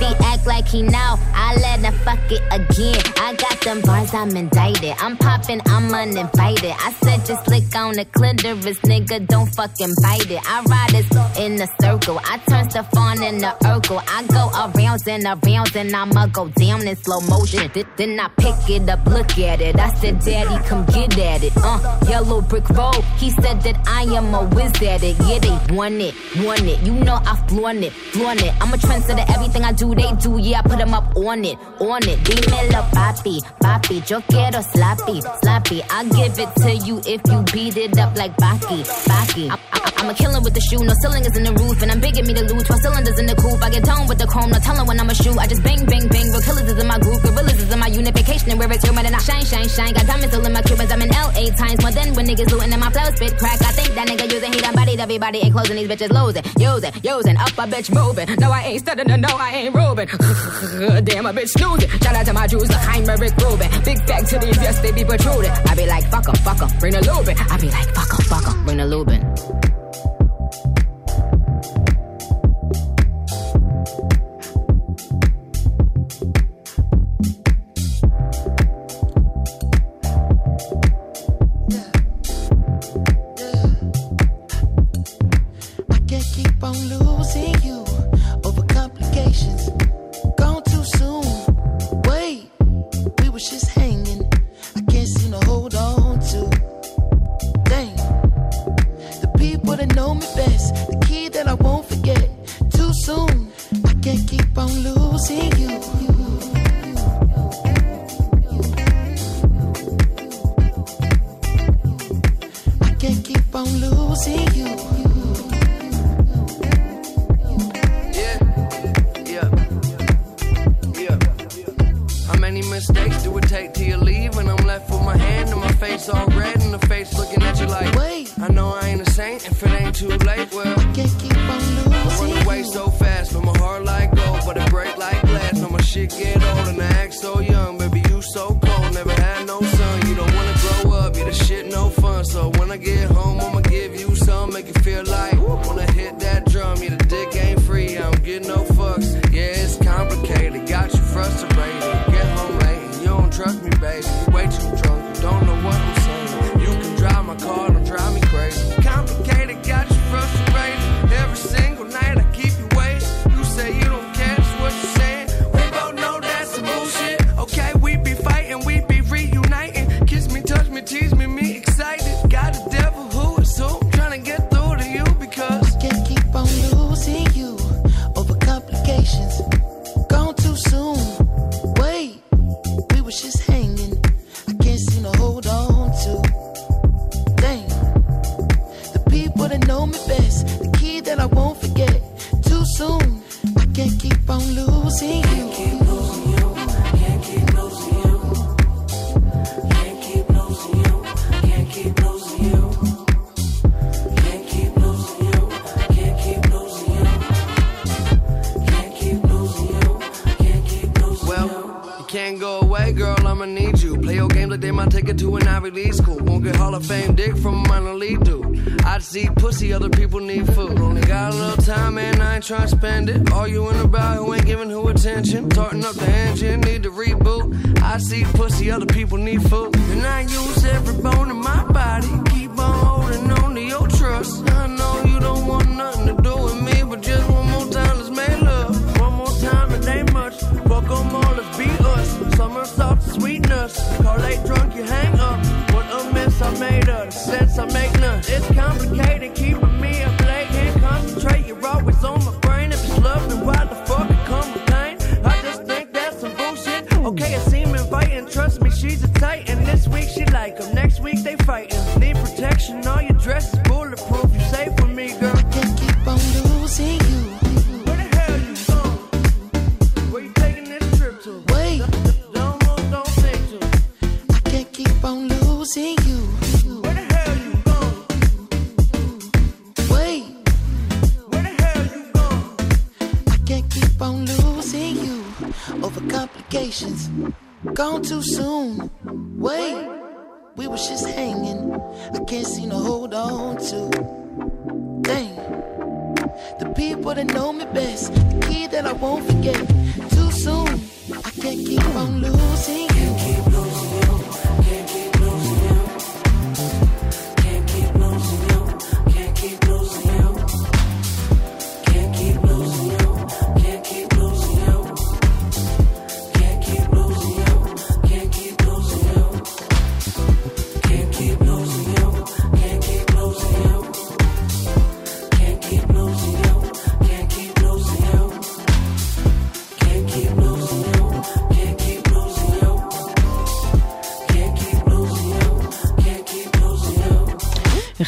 [0.83, 3.03] know, I let him fuck it again.
[3.19, 4.95] I got them bars, I'm indicted.
[4.99, 6.75] I'm popping, I'm uninvited.
[6.79, 10.41] I said, just lick on the clitoris, nigga, don't fucking bite it.
[10.45, 12.21] I ride it in a circle.
[12.25, 14.03] I turn stuff on in the Urkel.
[14.07, 17.71] I go around and around and I'ma go down in slow motion.
[17.97, 19.79] Then I pick it up, look at it.
[19.79, 21.53] I said, Daddy, come get at it.
[21.57, 23.03] Uh, yellow brick road.
[23.19, 25.17] He said that I am a whiz at it.
[25.27, 26.81] Yeah, they want it, want it.
[26.81, 28.53] You know I flaunt it, flaunt it.
[28.61, 29.29] I'm a trendsetter.
[29.35, 30.39] Everything I do, they do.
[30.39, 32.19] Yeah, I put them up on it, on it.
[32.25, 34.09] Dímelo, papi, papi.
[34.09, 35.83] Yo quiero sloppy, sloppy.
[35.91, 39.51] I'll give it to you if you beat it up like Baki, Baki.
[39.51, 40.85] I- I- I'm a killer with the shoe.
[40.85, 42.61] No ceiling is in the roof, and I'm begging me to lose.
[42.69, 43.57] 12 cylinders in the coupe.
[43.65, 44.53] I get down with the chrome.
[44.53, 45.33] No telling when I'ma shoot.
[45.41, 46.29] I just bang, bang, bang.
[46.29, 47.25] Real killers is in my group.
[47.25, 48.53] Gorillas is in my unification.
[48.53, 49.97] And where it's human and I shine, shine, shine.
[49.97, 50.93] Got diamonds all in my Cubans.
[50.93, 53.65] I'm in LA times more than when niggas looting and my flow spit crack.
[53.65, 56.93] I think that nigga using, he done bodied everybody and closing these bitches losing, using,
[57.01, 57.37] using.
[57.41, 58.29] Up a bitch moving.
[58.37, 60.09] No, I ain't studying, no, I ain't roving.
[61.09, 61.89] Damn, a bitch snoozing.
[62.05, 63.73] Shout out to my Jews, like I'm Rick Rubin.
[63.89, 65.49] Big back to these, yes, they be protruding.
[65.65, 67.41] I be like, fuck 'em, fuck 'em, bring a Lubin.
[67.49, 69.64] I be like, fuck 'em, fuck 'em, bring a Lubin.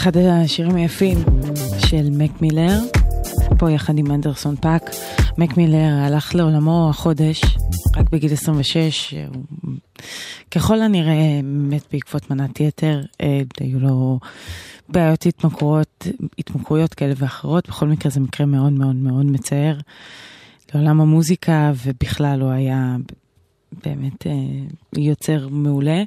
[0.09, 1.19] אחד השירים היפים
[1.79, 2.79] של מק מילר,
[3.59, 4.91] פה יחד עם אנדרסון פאק.
[5.39, 7.43] מק מילר הלך לעולמו החודש,
[7.97, 9.73] רק בגיל 26, הוא
[10.51, 14.19] ככל הנראה מת בעקבות מנת יתר, אה, היו לו
[14.89, 16.07] בעיות התמכרויות,
[16.39, 19.79] התמכרויות כאלה ואחרות, בכל מקרה זה מקרה מאוד מאוד מאוד מצער
[20.75, 22.97] לעולם המוזיקה, ובכלל הוא היה
[23.85, 24.33] באמת אה,
[25.01, 26.03] יוצר מעולה.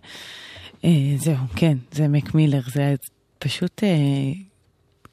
[0.86, 2.96] אה, זהו, כן, זה מק מילר, זה
[3.40, 4.32] פשוט אה,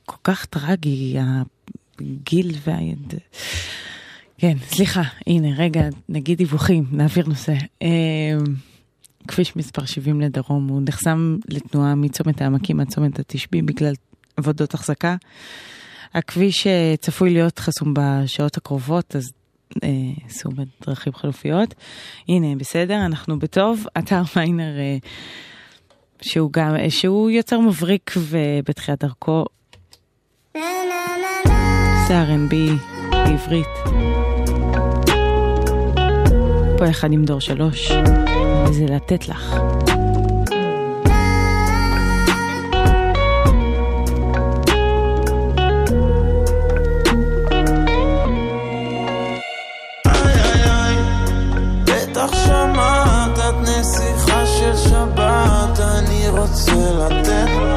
[0.04, 1.16] כל כך טרגי,
[2.00, 2.78] הגיל וה...
[4.38, 7.54] כן, סליחה, הנה, רגע, נגיד דיווחים, נעביר נושא.
[7.82, 7.88] אה,
[9.28, 13.92] כביש מספר 70 לדרום, הוא נחסם לתנועה מצומת העמקים עד צומת התשבי בגלל
[14.36, 15.16] עבודות החזקה.
[16.14, 19.32] הכביש אה, צפוי להיות חסום בשעות הקרובות, אז
[19.84, 19.88] אה,
[20.28, 21.74] סעו בדרכים חלופיות.
[22.28, 23.86] הנה, בסדר, אנחנו בטוב.
[23.98, 24.78] אתר מיינר...
[24.78, 24.96] אה,
[26.22, 29.44] שהוא גם, אה, שהוא יותר מבריק ובתחילת דרכו.
[32.08, 32.54] זה R&B
[33.10, 33.66] בעברית.
[36.78, 37.90] פה אחד עם דור שלוש,
[38.68, 39.56] וזה לתת לך.
[56.64, 57.75] till I death.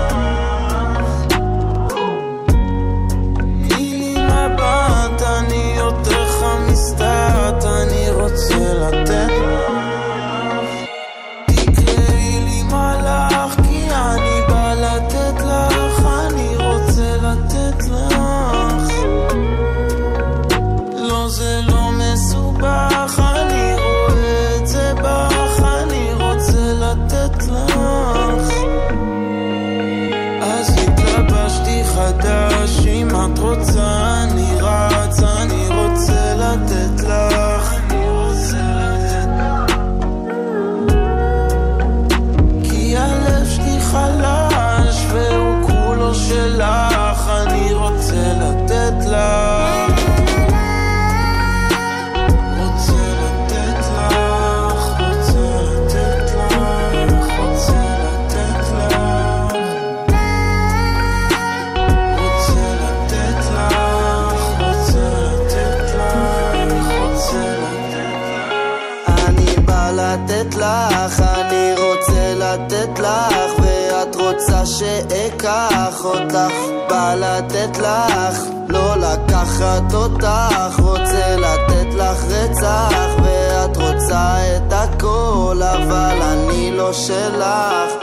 [75.50, 76.54] לקח אותך,
[76.90, 78.40] בא לתת לך,
[78.70, 82.94] לא לקחת אותך, רוצה לתת לך רצח,
[83.24, 87.99] ואת רוצה את הכל, אבל אני לא שלך.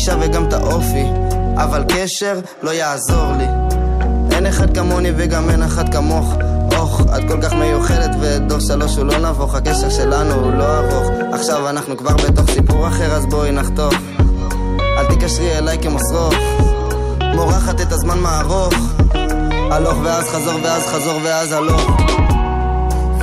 [0.00, 1.04] הגישה וגם את האופי,
[1.56, 3.44] אבל קשר לא יעזור לי.
[4.30, 6.34] אין אחד כמוני וגם אין אחת כמוך.
[6.76, 11.10] אוח, את כל כך מיוחדת ודור שלוש הוא לא נבוך, הקשר שלנו הוא לא ארוך.
[11.32, 13.94] עכשיו אנחנו כבר בתוך סיפור אחר, אז בואי נחתוך.
[14.98, 16.34] אל תקשרי אליי כמו שרוך,
[17.34, 18.74] מורחת את הזמן מערוך.
[19.70, 21.90] הלוך ואז חזור ואז חזור ואז הלוך.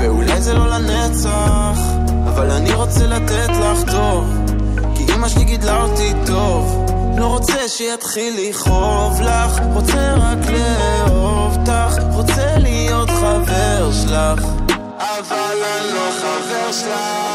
[0.02, 1.80] ואולי זה לא לנצח,
[2.28, 4.37] אבל אני רוצה לתת לך טוב,
[5.28, 6.86] אמא שלי גידלה אותי טוב.
[7.18, 14.46] לא רוצה שיתחיל לכאוב לך, רוצה רק לאהוב אותך, רוצה להיות חבר שלך,
[15.00, 17.27] אבל אני לא חבר שלך.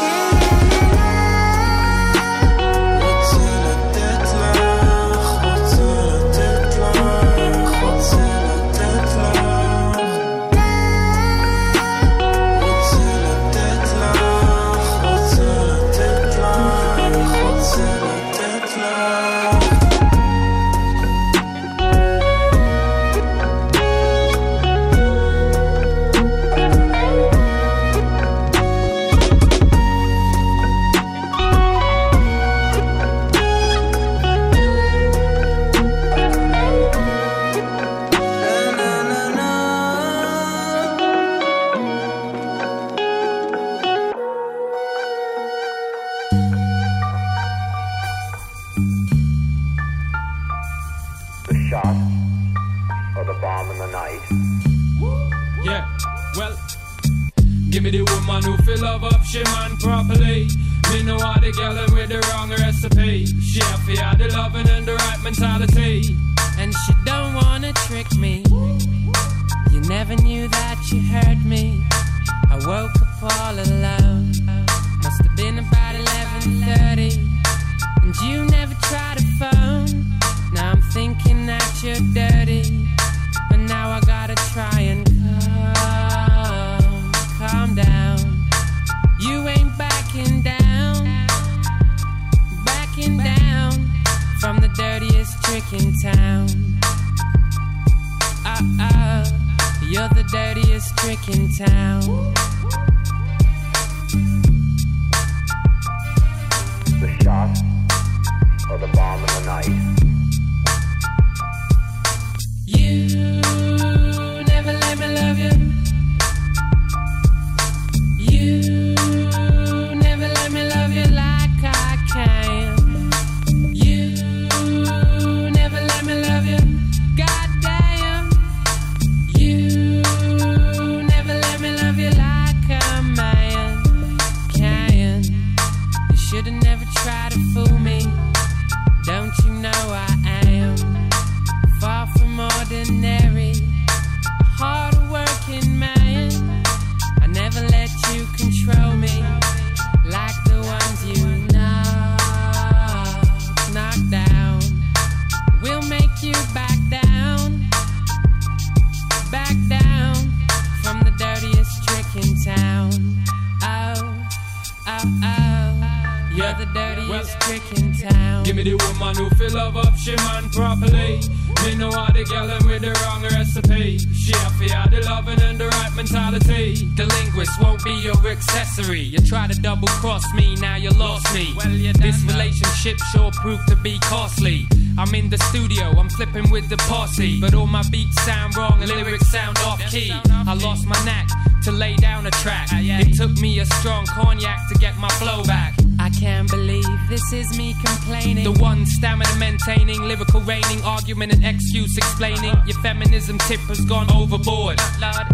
[186.75, 187.39] The posse.
[187.39, 190.11] But all my beats sound wrong and lyrics sound off key.
[190.11, 191.27] I lost my knack
[191.63, 192.67] to lay down a track.
[192.71, 195.73] Ah, it took me a strong cognac to get my flow back.
[195.99, 198.43] I can't believe this is me complaining.
[198.43, 202.51] The one stamina maintaining, lyrical reigning, argument and excuse explaining.
[202.51, 202.65] Uh-huh.
[202.67, 204.79] Your feminism tip has gone overboard.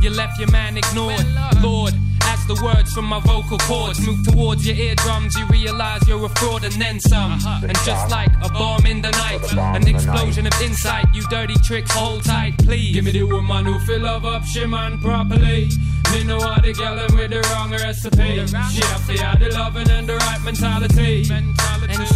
[0.01, 1.25] You left your man ignored.
[1.61, 1.93] Lord,
[2.49, 6.63] the words from my vocal cords move towards your eardrums, you realize you're a fraud
[6.63, 7.33] and then some.
[7.33, 7.67] Uh-huh.
[7.67, 11.91] And just like a bomb in the night, an explosion of insight, you dirty tricks,
[11.91, 12.95] hold tight, please.
[12.95, 15.69] Give me the woman who fill love up she man properly.
[16.11, 18.43] Me know how the girl them with the wrong recipe.
[18.73, 21.25] She have for ya the loving and the right mentality.
[21.29, 21.55] And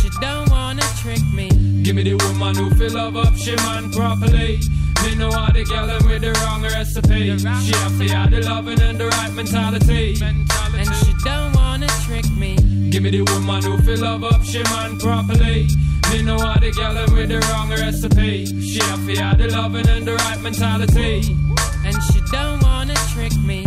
[0.02, 1.50] she don't wanna trick me
[1.84, 4.62] Give me the woman who feel love up she man properly.
[5.03, 7.39] Me know how the girl them with the wrong recipe.
[7.39, 10.17] She have to have the loving and the right mentality.
[10.23, 12.57] And she don't wanna trick me.
[12.91, 15.69] Give me the woman who feel love up she man properly.
[16.11, 18.47] Me know how the girl them with the wrong recipe.
[18.69, 21.37] She have to have the loving and the right mentality.
[21.87, 23.65] And she don't wanna trick me.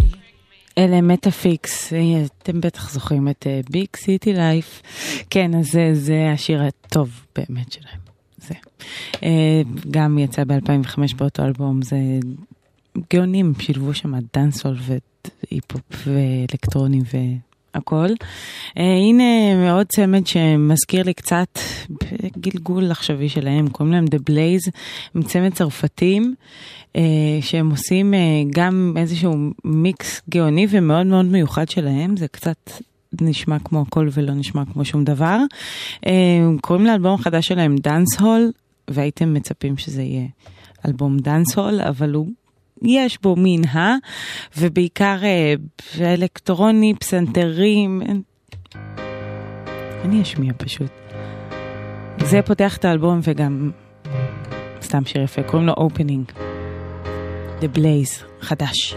[0.77, 4.81] אלה מטאפיקס, אה, אתם בטח זוכרים את ביג סיטי לייף.
[5.29, 8.04] כן, אז זה, זה השיר הטוב באמת שלהם.
[8.48, 8.54] זה.
[9.22, 11.96] אה, גם יצא ב-2005 באותו אלבום, זה
[13.12, 17.00] גאונים, שילבו שם דאנסול והיפ-הופ ואלקטרוני
[17.74, 18.08] והכל.
[18.78, 21.58] אה, הנה מאוד צמד שמזכיר לי קצת
[22.38, 24.70] גלגול עכשווי שלהם, קוראים להם The Blaze,
[25.14, 26.34] הם צמד צרפתים.
[26.96, 27.02] אה,
[27.40, 28.14] שהם עושים
[28.50, 32.70] גם איזשהו מיקס גאוני ומאוד מאוד מיוחד שלהם, זה קצת
[33.20, 35.38] נשמע כמו הכל ולא נשמע כמו שום דבר.
[36.06, 36.12] אה,
[36.60, 38.50] קוראים לאלבום החדש שלהם דאנס הול,
[38.90, 40.26] והייתם מצפים שזה יהיה
[40.86, 42.28] אלבום דאנס הול, אבל הוא...
[42.82, 43.94] יש בו מין ה,
[44.58, 45.54] ובעיקר אה,
[46.00, 48.02] אלקטרוני, פסנתרים,
[50.04, 50.90] אני אשמיע פשוט.
[52.24, 53.70] זה פותח את האלבום וגם
[54.82, 56.32] סתם שיר יפה, קוראים לו אופנינג.
[57.60, 58.94] The Blaze, חדש.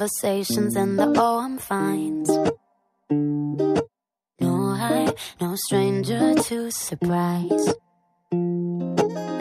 [0.00, 2.30] Conversations and the oh I'm fines.
[4.40, 5.12] No, I,
[5.42, 7.74] no stranger to surprise.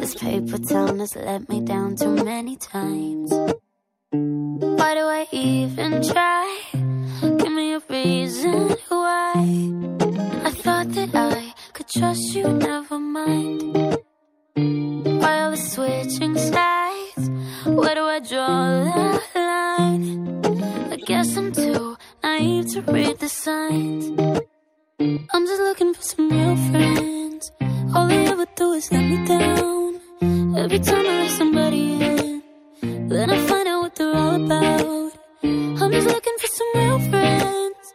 [0.02, 3.32] This paper town has let me down too many times.
[4.12, 6.60] Why do I even try?
[7.22, 9.32] Give me a reason why.
[10.44, 13.98] I thought that I could trust you, never mind.
[15.24, 17.30] While we're switching sides,
[17.64, 20.49] where do I draw the line?
[21.20, 24.06] Guess I'm too naive to read the signs.
[25.34, 27.52] I'm just looking for some real friends.
[27.94, 30.00] All they ever do is let me down.
[30.58, 32.42] Every time I let somebody in,
[33.10, 35.12] then I find out what they're all about.
[35.44, 37.86] I'm just looking for some real friends.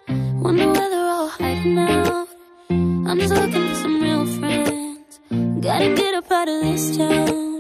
[0.44, 2.28] Wonder where they're all hiding out.
[2.68, 5.20] I'm just looking for some real friends.
[5.62, 7.53] Gotta get up out of this town.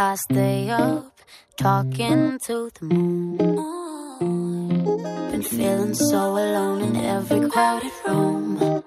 [0.00, 1.12] I stay up
[1.56, 3.36] talking to the moon.
[5.32, 8.84] Been feeling so alone in every crowded room.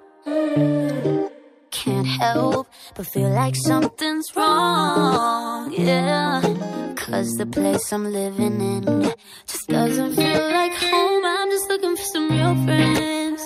[1.70, 5.74] Can't help but feel like something's wrong.
[5.74, 6.40] Yeah,
[6.96, 9.12] cause the place I'm living in
[9.48, 11.26] just doesn't feel like home.
[11.26, 13.42] I'm just looking for some real friends.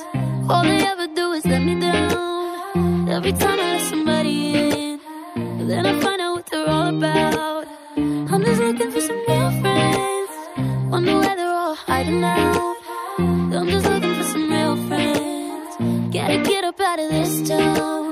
[0.48, 3.10] All they ever do is let me down.
[3.10, 5.00] Every time I let somebody in,
[5.68, 7.55] then I find out what they're all about.
[8.66, 10.32] Looking for some real friends.
[10.90, 12.76] Wonder where they're all hiding out.
[13.20, 16.12] I'm just looking for some real friends.
[16.12, 18.05] Gotta get up out of this town.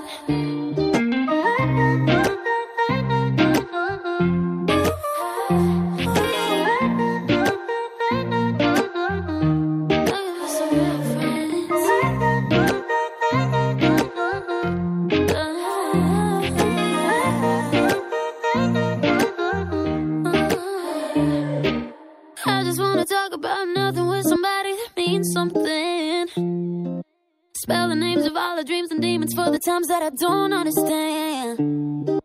[29.66, 32.20] Times that I don't understand.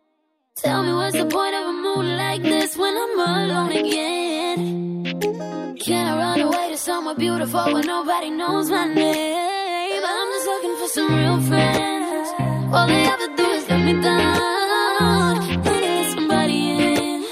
[0.57, 5.77] Tell me what's the point of a moon like this when I'm alone again?
[5.77, 10.03] Can I run away to somewhere beautiful where nobody knows my name?
[10.03, 12.29] I'm just looking for some real friends.
[12.73, 15.35] All they ever do is let me down.
[15.63, 17.23] To let somebody in,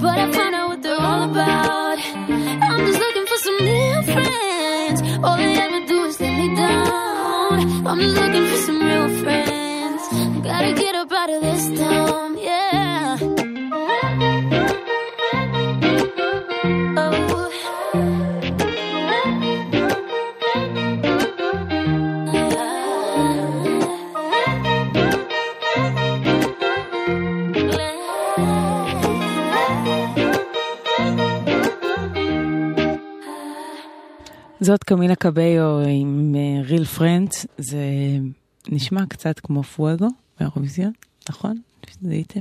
[0.00, 1.98] but I find out what they're all about.
[2.68, 5.02] I'm just looking for some real friends.
[5.22, 7.86] All they ever do is let me down.
[7.86, 8.75] I'm just looking for some
[34.60, 36.34] זאת קמילה קביו עם
[36.64, 37.78] ריל פרנדס, זה
[38.68, 40.08] נשמע קצת כמו פואגו
[40.40, 40.92] באירוויזיון,
[41.30, 41.60] נכון?
[42.02, 42.40] זיהיתם?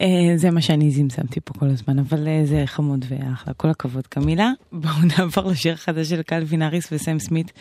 [0.00, 0.06] אה,
[0.36, 4.50] זה מה שאני זמזמתי פה כל הזמן, אבל אה, זה חמוד ואחלה, כל הכבוד קמילה.
[4.72, 7.52] בואו נעבור לשיר החדש של קלווין אריס וסם סמית,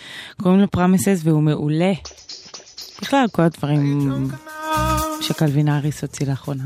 [0.41, 1.93] קוראים לו פרמסס והוא מעולה.
[3.01, 4.09] בכלל כל הדברים
[5.21, 6.63] שקלווין אריס הוציא לאחרונה.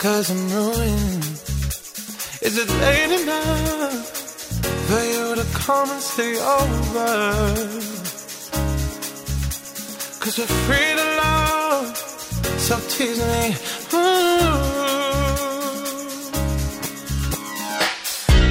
[0.00, 1.49] Cause I'm ruined.
[2.42, 4.06] Is it late enough
[4.88, 7.10] for you to come and stay over?
[10.20, 11.96] Cause we're free to love,
[12.56, 13.54] so tease me.
[13.92, 14.00] Ooh.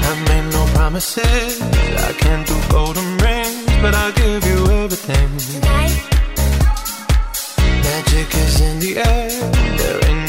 [0.05, 1.59] I made no promises.
[1.59, 5.31] I can't do golden rings, but I'll give you everything.
[7.81, 9.29] Magic is in the air.
[9.79, 10.28] There ain't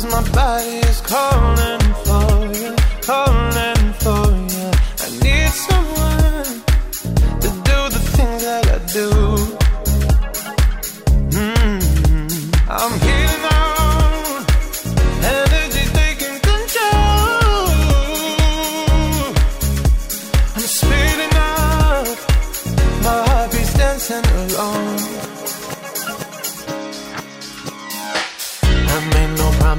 [0.00, 3.49] Cause my body is calling for you, calling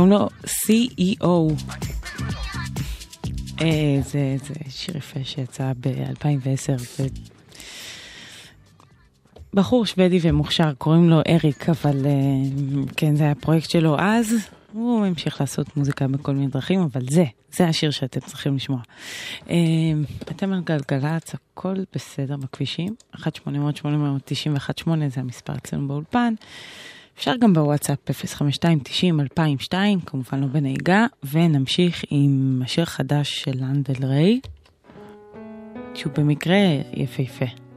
[0.00, 1.52] קוראים לו CEO.
[4.02, 7.02] זה, זה שיר יפה שיצא ב-2010.
[9.54, 12.10] בחור שוודי ומוכשר, קוראים לו אריק, אבל אה,
[12.96, 14.34] כן, זה היה הפרויקט שלו אז.
[14.72, 18.80] הוא המשיך לעשות מוזיקה בכל מיני דרכים, אבל זה, זה השיר שאתם צריכים לשמוע.
[19.50, 19.56] אה,
[20.22, 22.94] אתם על גלגלצ, הכל בסדר בכבישים.
[23.16, 23.20] 1-800-891-8
[25.08, 26.34] זה המספר אצלנו באולפן.
[27.20, 29.74] אפשר גם בוואטסאפ 052-90-2002,
[30.06, 34.40] כמובן לא בנהיגה, ונמשיך עם השיר חדש של לנדל ריי,
[35.94, 36.56] שהוא במקרה
[36.92, 37.69] יפהפה.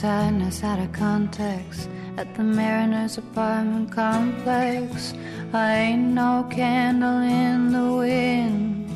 [0.00, 5.14] Sadness out of context at the Mariners apartment complex.
[5.54, 8.90] I ain't no candle in the wind.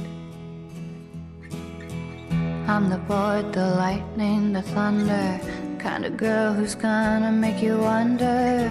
[2.68, 5.40] I'm the board, the lightning, the thunder.
[5.78, 8.68] Kind of girl who's gonna make you wonder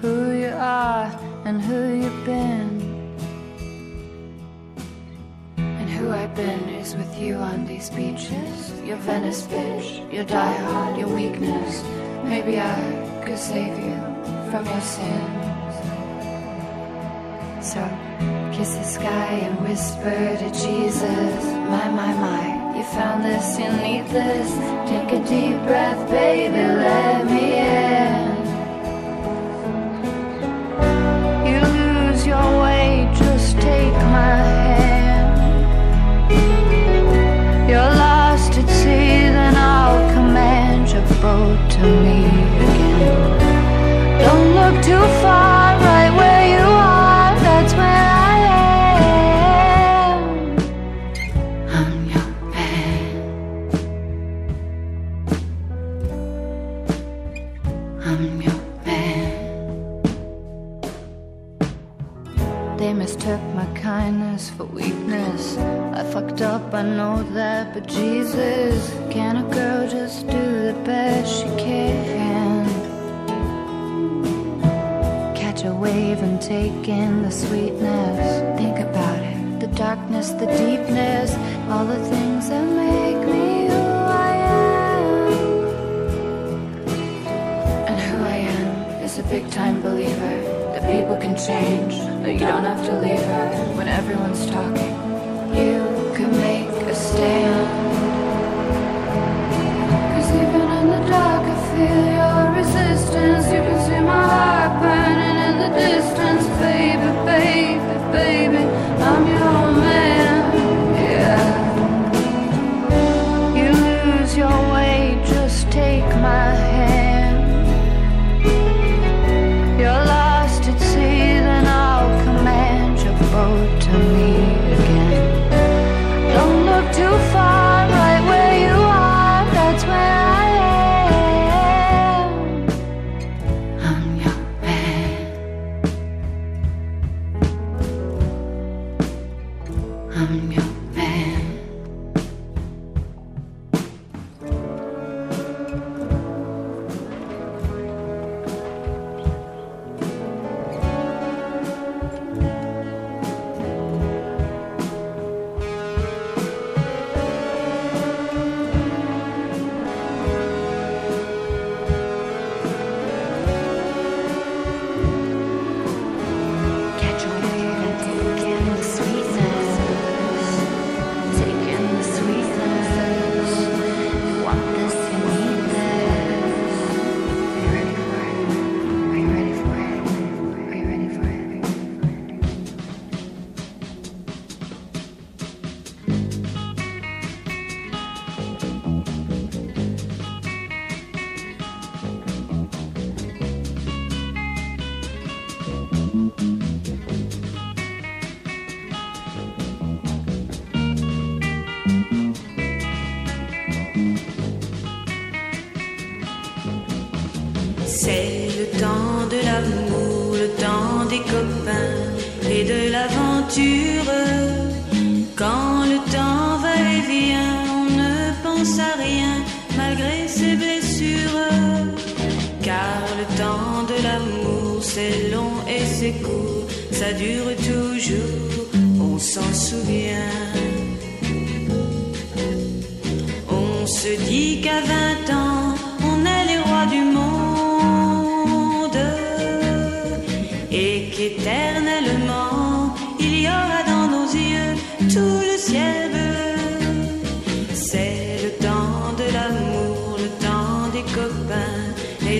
[0.00, 1.06] who you are
[1.44, 2.72] and who you've been.
[5.58, 8.71] And who I've been is with you on these beaches.
[8.84, 11.84] Your Venice bitch, your die hard, your weakness.
[12.24, 13.94] Maybe I could save you
[14.50, 15.74] from your sins.
[17.64, 17.80] So
[18.52, 21.44] kiss the sky and whisper to Jesus.
[21.70, 24.50] My, my, my, you found this, you need this.
[24.90, 28.32] Take a deep breath, baby, let me in.
[31.46, 34.61] You lose your way, just take my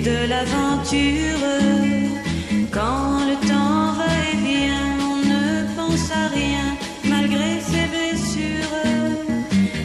[0.03, 1.47] de l'aventure.
[2.70, 5.45] Quand le temps va et vient, on ne
[5.77, 6.66] pense à rien
[7.05, 8.79] malgré ses blessures.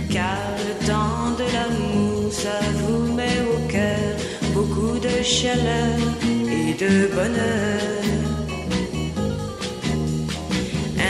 [0.10, 4.10] Car le temps de l'amour, ça vous met au cœur
[4.54, 7.82] beaucoup de chaleur et de bonheur.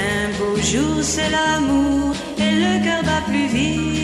[0.06, 3.97] Un beau jour, c'est l'amour et le cœur bat plus vite.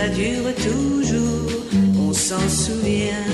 [0.00, 1.50] Ça dure toujours,
[2.04, 3.30] on s'en souvient.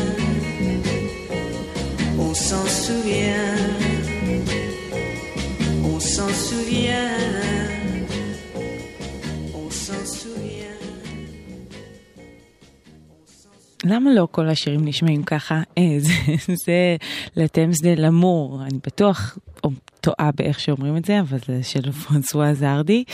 [2.27, 3.57] On s'en souvient.
[5.91, 7.19] On s'en souvient.
[9.61, 10.81] On s'en souvient.
[13.85, 15.63] למה לא כל השירים נשמעים ככה?
[15.79, 16.13] אה, זה,
[16.67, 16.97] זה
[17.37, 19.39] לטמס דה למור, אני בטוח,
[20.01, 23.05] טועה באיך שאומרים את זה, אבל זה של פרנסואה זרדי,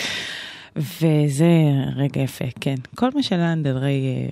[0.77, 1.51] וזה
[1.97, 2.75] רגע יפה, כן.
[2.95, 4.29] כל מה שלאן אה,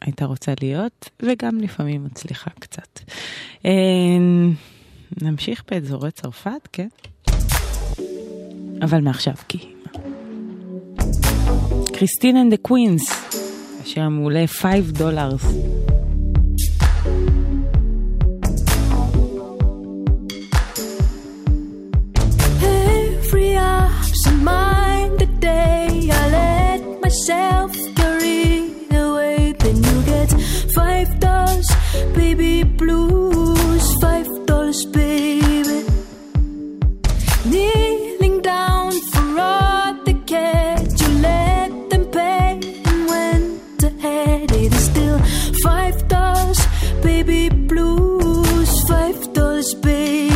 [0.00, 3.00] הייתה רוצה להיות, וגם לפעמים מצליחה קצת.
[3.66, 3.70] אה,
[5.22, 6.88] נמשיך באזורי צרפת, כן?
[8.82, 9.58] אבל מעכשיו, כי...
[11.92, 13.10] קריסטין אנד דה קווינס,
[13.82, 15.44] השיר המעולה 5 דולרס.
[24.40, 24.77] Let
[27.08, 29.54] myself carried away.
[29.58, 30.30] Then you get
[30.74, 31.68] five dollars,
[32.14, 35.86] baby blues, five dollars, baby.
[37.46, 44.52] Kneeling down for all the kids, you let them pay and went ahead.
[44.52, 45.18] It is still
[45.64, 46.60] five dollars,
[47.02, 50.27] baby blues, five dollars, baby.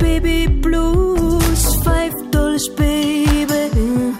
[0.00, 1.62] Baby blues.
[1.84, 4.19] Five dollars, baby.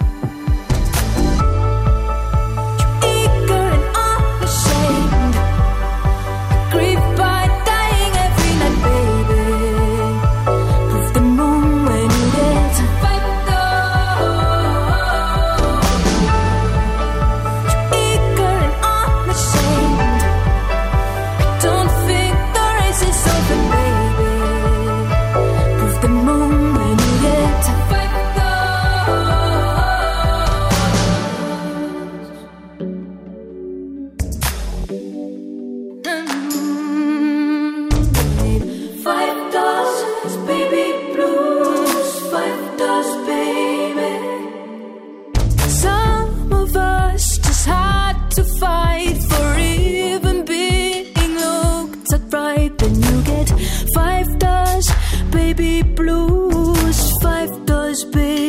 [58.03, 58.40] Dollars,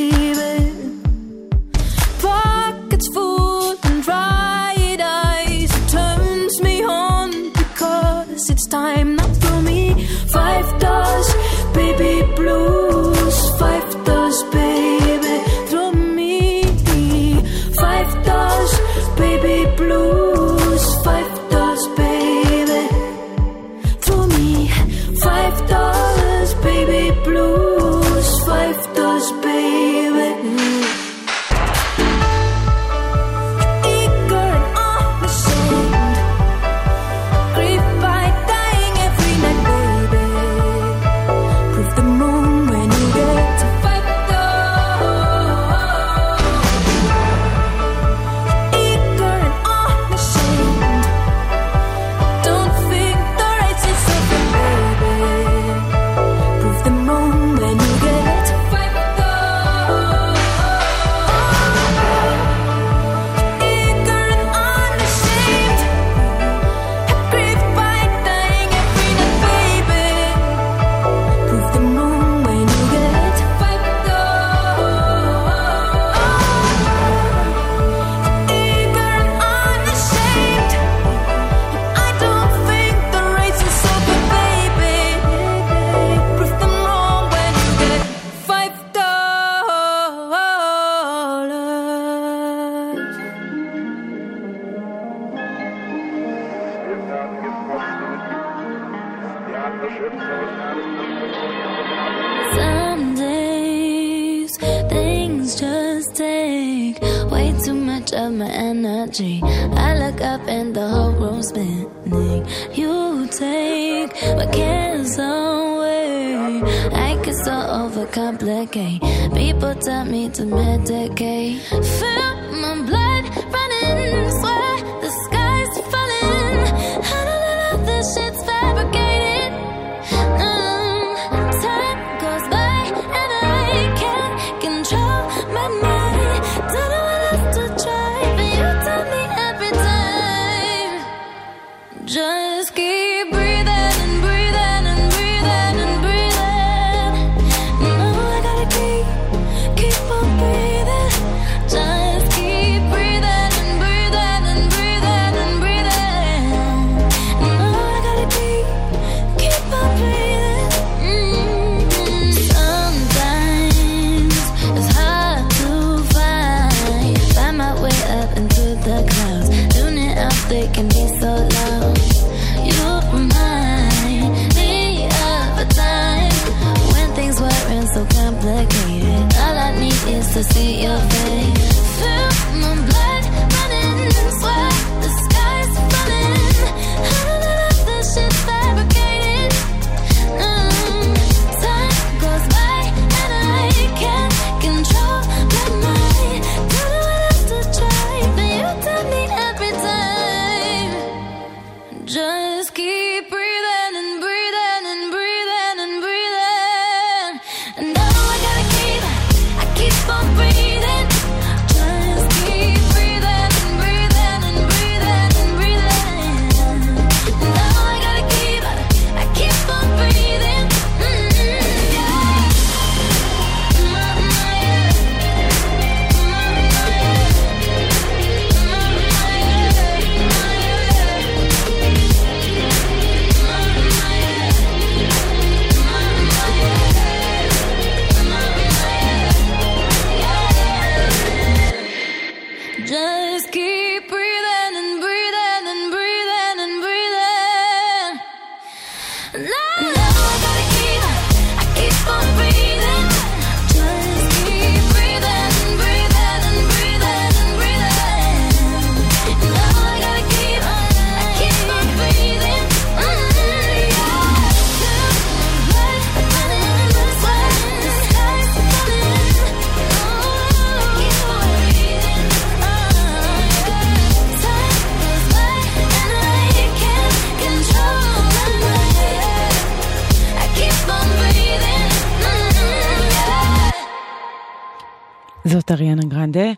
[286.33, 286.53] שדה,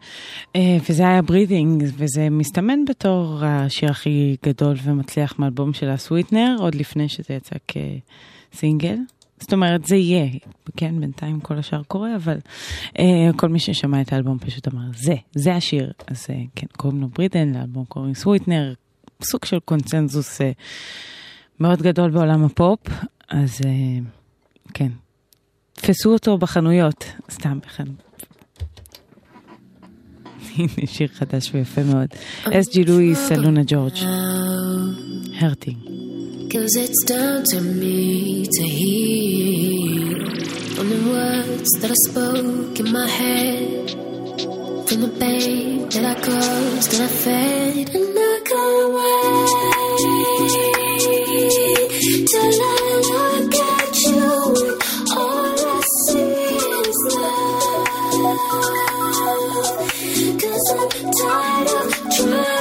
[0.57, 6.75] אה, וזה היה ברית'ינג, וזה מסתמן בתור השיר הכי גדול ומצליח מאלבום של הסוויטנר, עוד
[6.75, 7.57] לפני שזה יצא
[8.53, 8.97] כסינגל.
[9.41, 10.27] זאת אומרת, זה יהיה,
[10.77, 12.39] כן, בינתיים כל השאר קורה, אבל
[12.99, 15.93] אה, כל מי ששמע את האלבום פשוט אמר, זה, זה השיר.
[16.07, 18.75] אז אה, כן, קוראים לו ברית'ן, לאלבום קוראים סוויטנר,
[19.23, 20.53] סוג של קונצנזוס אה,
[21.61, 22.81] מאוד גדול בעולם הפופ,
[23.29, 23.99] אז אה,
[24.75, 24.91] כן,
[25.73, 28.04] תפסו אותו בחנויות, סתם בחנויות.
[30.55, 32.09] הנה שיר חדש ויפה מאוד.
[32.45, 33.99] אס.ג'י לואיס, אלונה ג'ורג'.
[35.41, 35.77] הרטינג.
[36.55, 40.21] Cause it's down to me to heal
[40.77, 43.91] From the words that I spoke in my head
[44.87, 48.35] From the pain that I caused and I fed And I
[52.31, 53.74] Till I look at
[62.17, 62.54] try.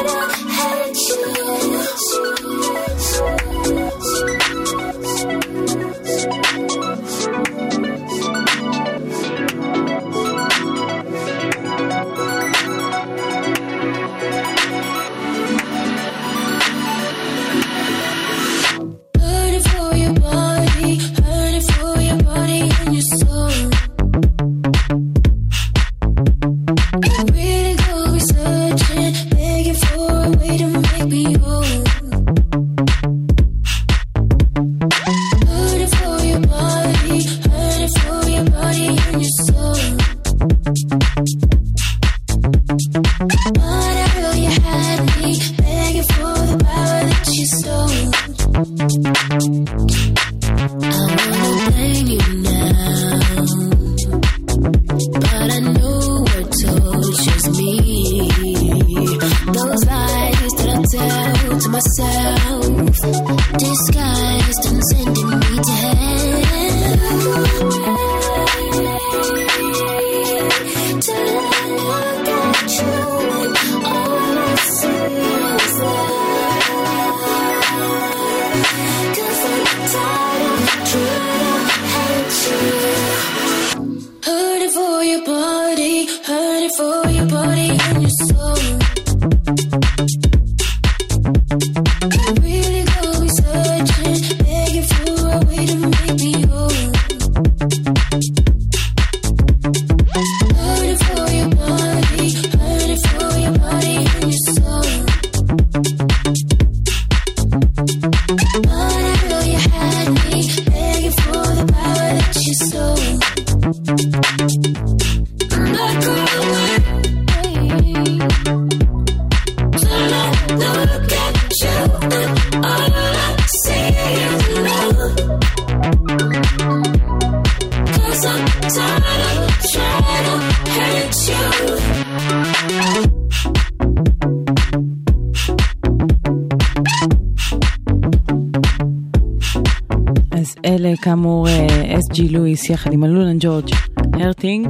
[142.64, 143.69] לואיס יחד עם הלולן ג'ורג'
[144.14, 144.68] הרטינג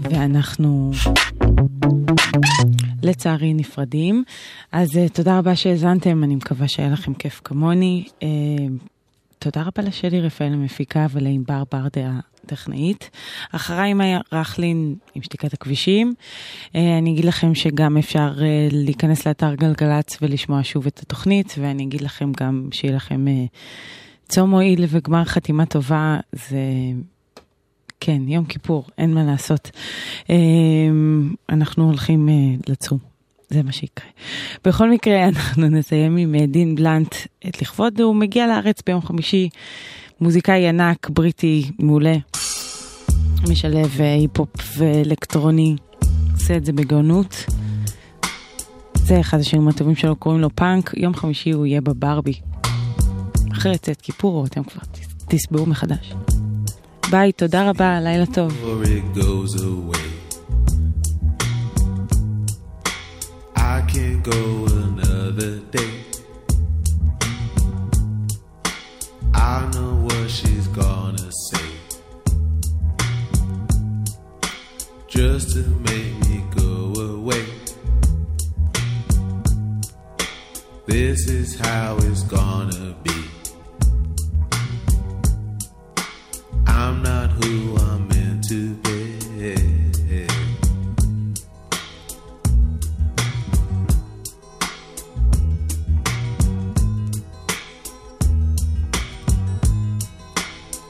[0.00, 0.90] ואנחנו
[3.02, 4.24] לצערי נפרדים.
[4.72, 8.04] אז אה, תודה רבה שהאזנתם, אני מקווה שהיה לכם כיף כמוני.
[8.22, 8.28] אה,
[9.38, 12.10] תודה רבה לשלי רפאל המפיקה ולענבר ברדה
[12.44, 13.10] הטכנאית.
[13.52, 16.14] אחריי מאיה רכלין עם שתיקת הכבישים.
[16.74, 21.84] אה, אני אגיד לכם שגם אפשר אה, להיכנס לאתר גלגלצ ולשמוע שוב את התוכנית, ואני
[21.84, 23.44] אגיד לכם גם שיהיה לכם אה,
[24.30, 26.16] צום מועיל וגמר חתימה טובה.
[26.32, 26.58] זה...
[28.00, 29.70] כן, יום כיפור, אין מה לעשות.
[30.30, 30.36] אה,
[31.48, 32.34] אנחנו הולכים אה,
[32.68, 32.98] לצום.
[33.50, 34.06] זה מה שיקרה.
[34.64, 37.14] בכל מקרה, אנחנו נסיים עם אה, דין בלנט
[37.48, 39.48] את לכבוד, הוא מגיע לארץ ביום חמישי,
[40.20, 42.16] מוזיקאי ענק, בריטי, מעולה,
[43.48, 45.76] משלב אה, היפ-הופ ואלקטרוני,
[46.32, 47.44] עושה את זה בגאונות.
[48.94, 52.49] זה אחד השירים הטובים שלו, קוראים לו פאנק, יום חמישי הוא יהיה בברבי.
[53.52, 54.82] אחרי צאת כיפור, אתם כבר
[55.28, 56.12] תסבעו מחדש.
[57.10, 58.52] ביי, תודה רבה, לילה טוב.
[63.56, 65.94] I can't go another day.
[69.34, 71.68] I know what she's gonna say.
[75.16, 76.72] Just to make me go
[77.16, 77.46] away.
[80.86, 83.19] This is how it's gonna be.
[86.82, 89.00] I'm not who I'm meant to be.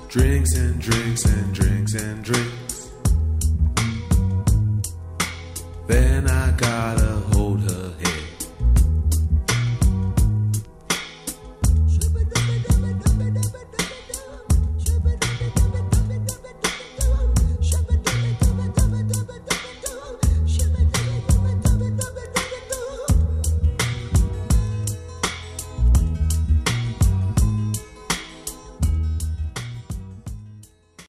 [0.09, 2.91] Drinks and drinks and drinks and drinks.
[5.89, 7.01] Then I got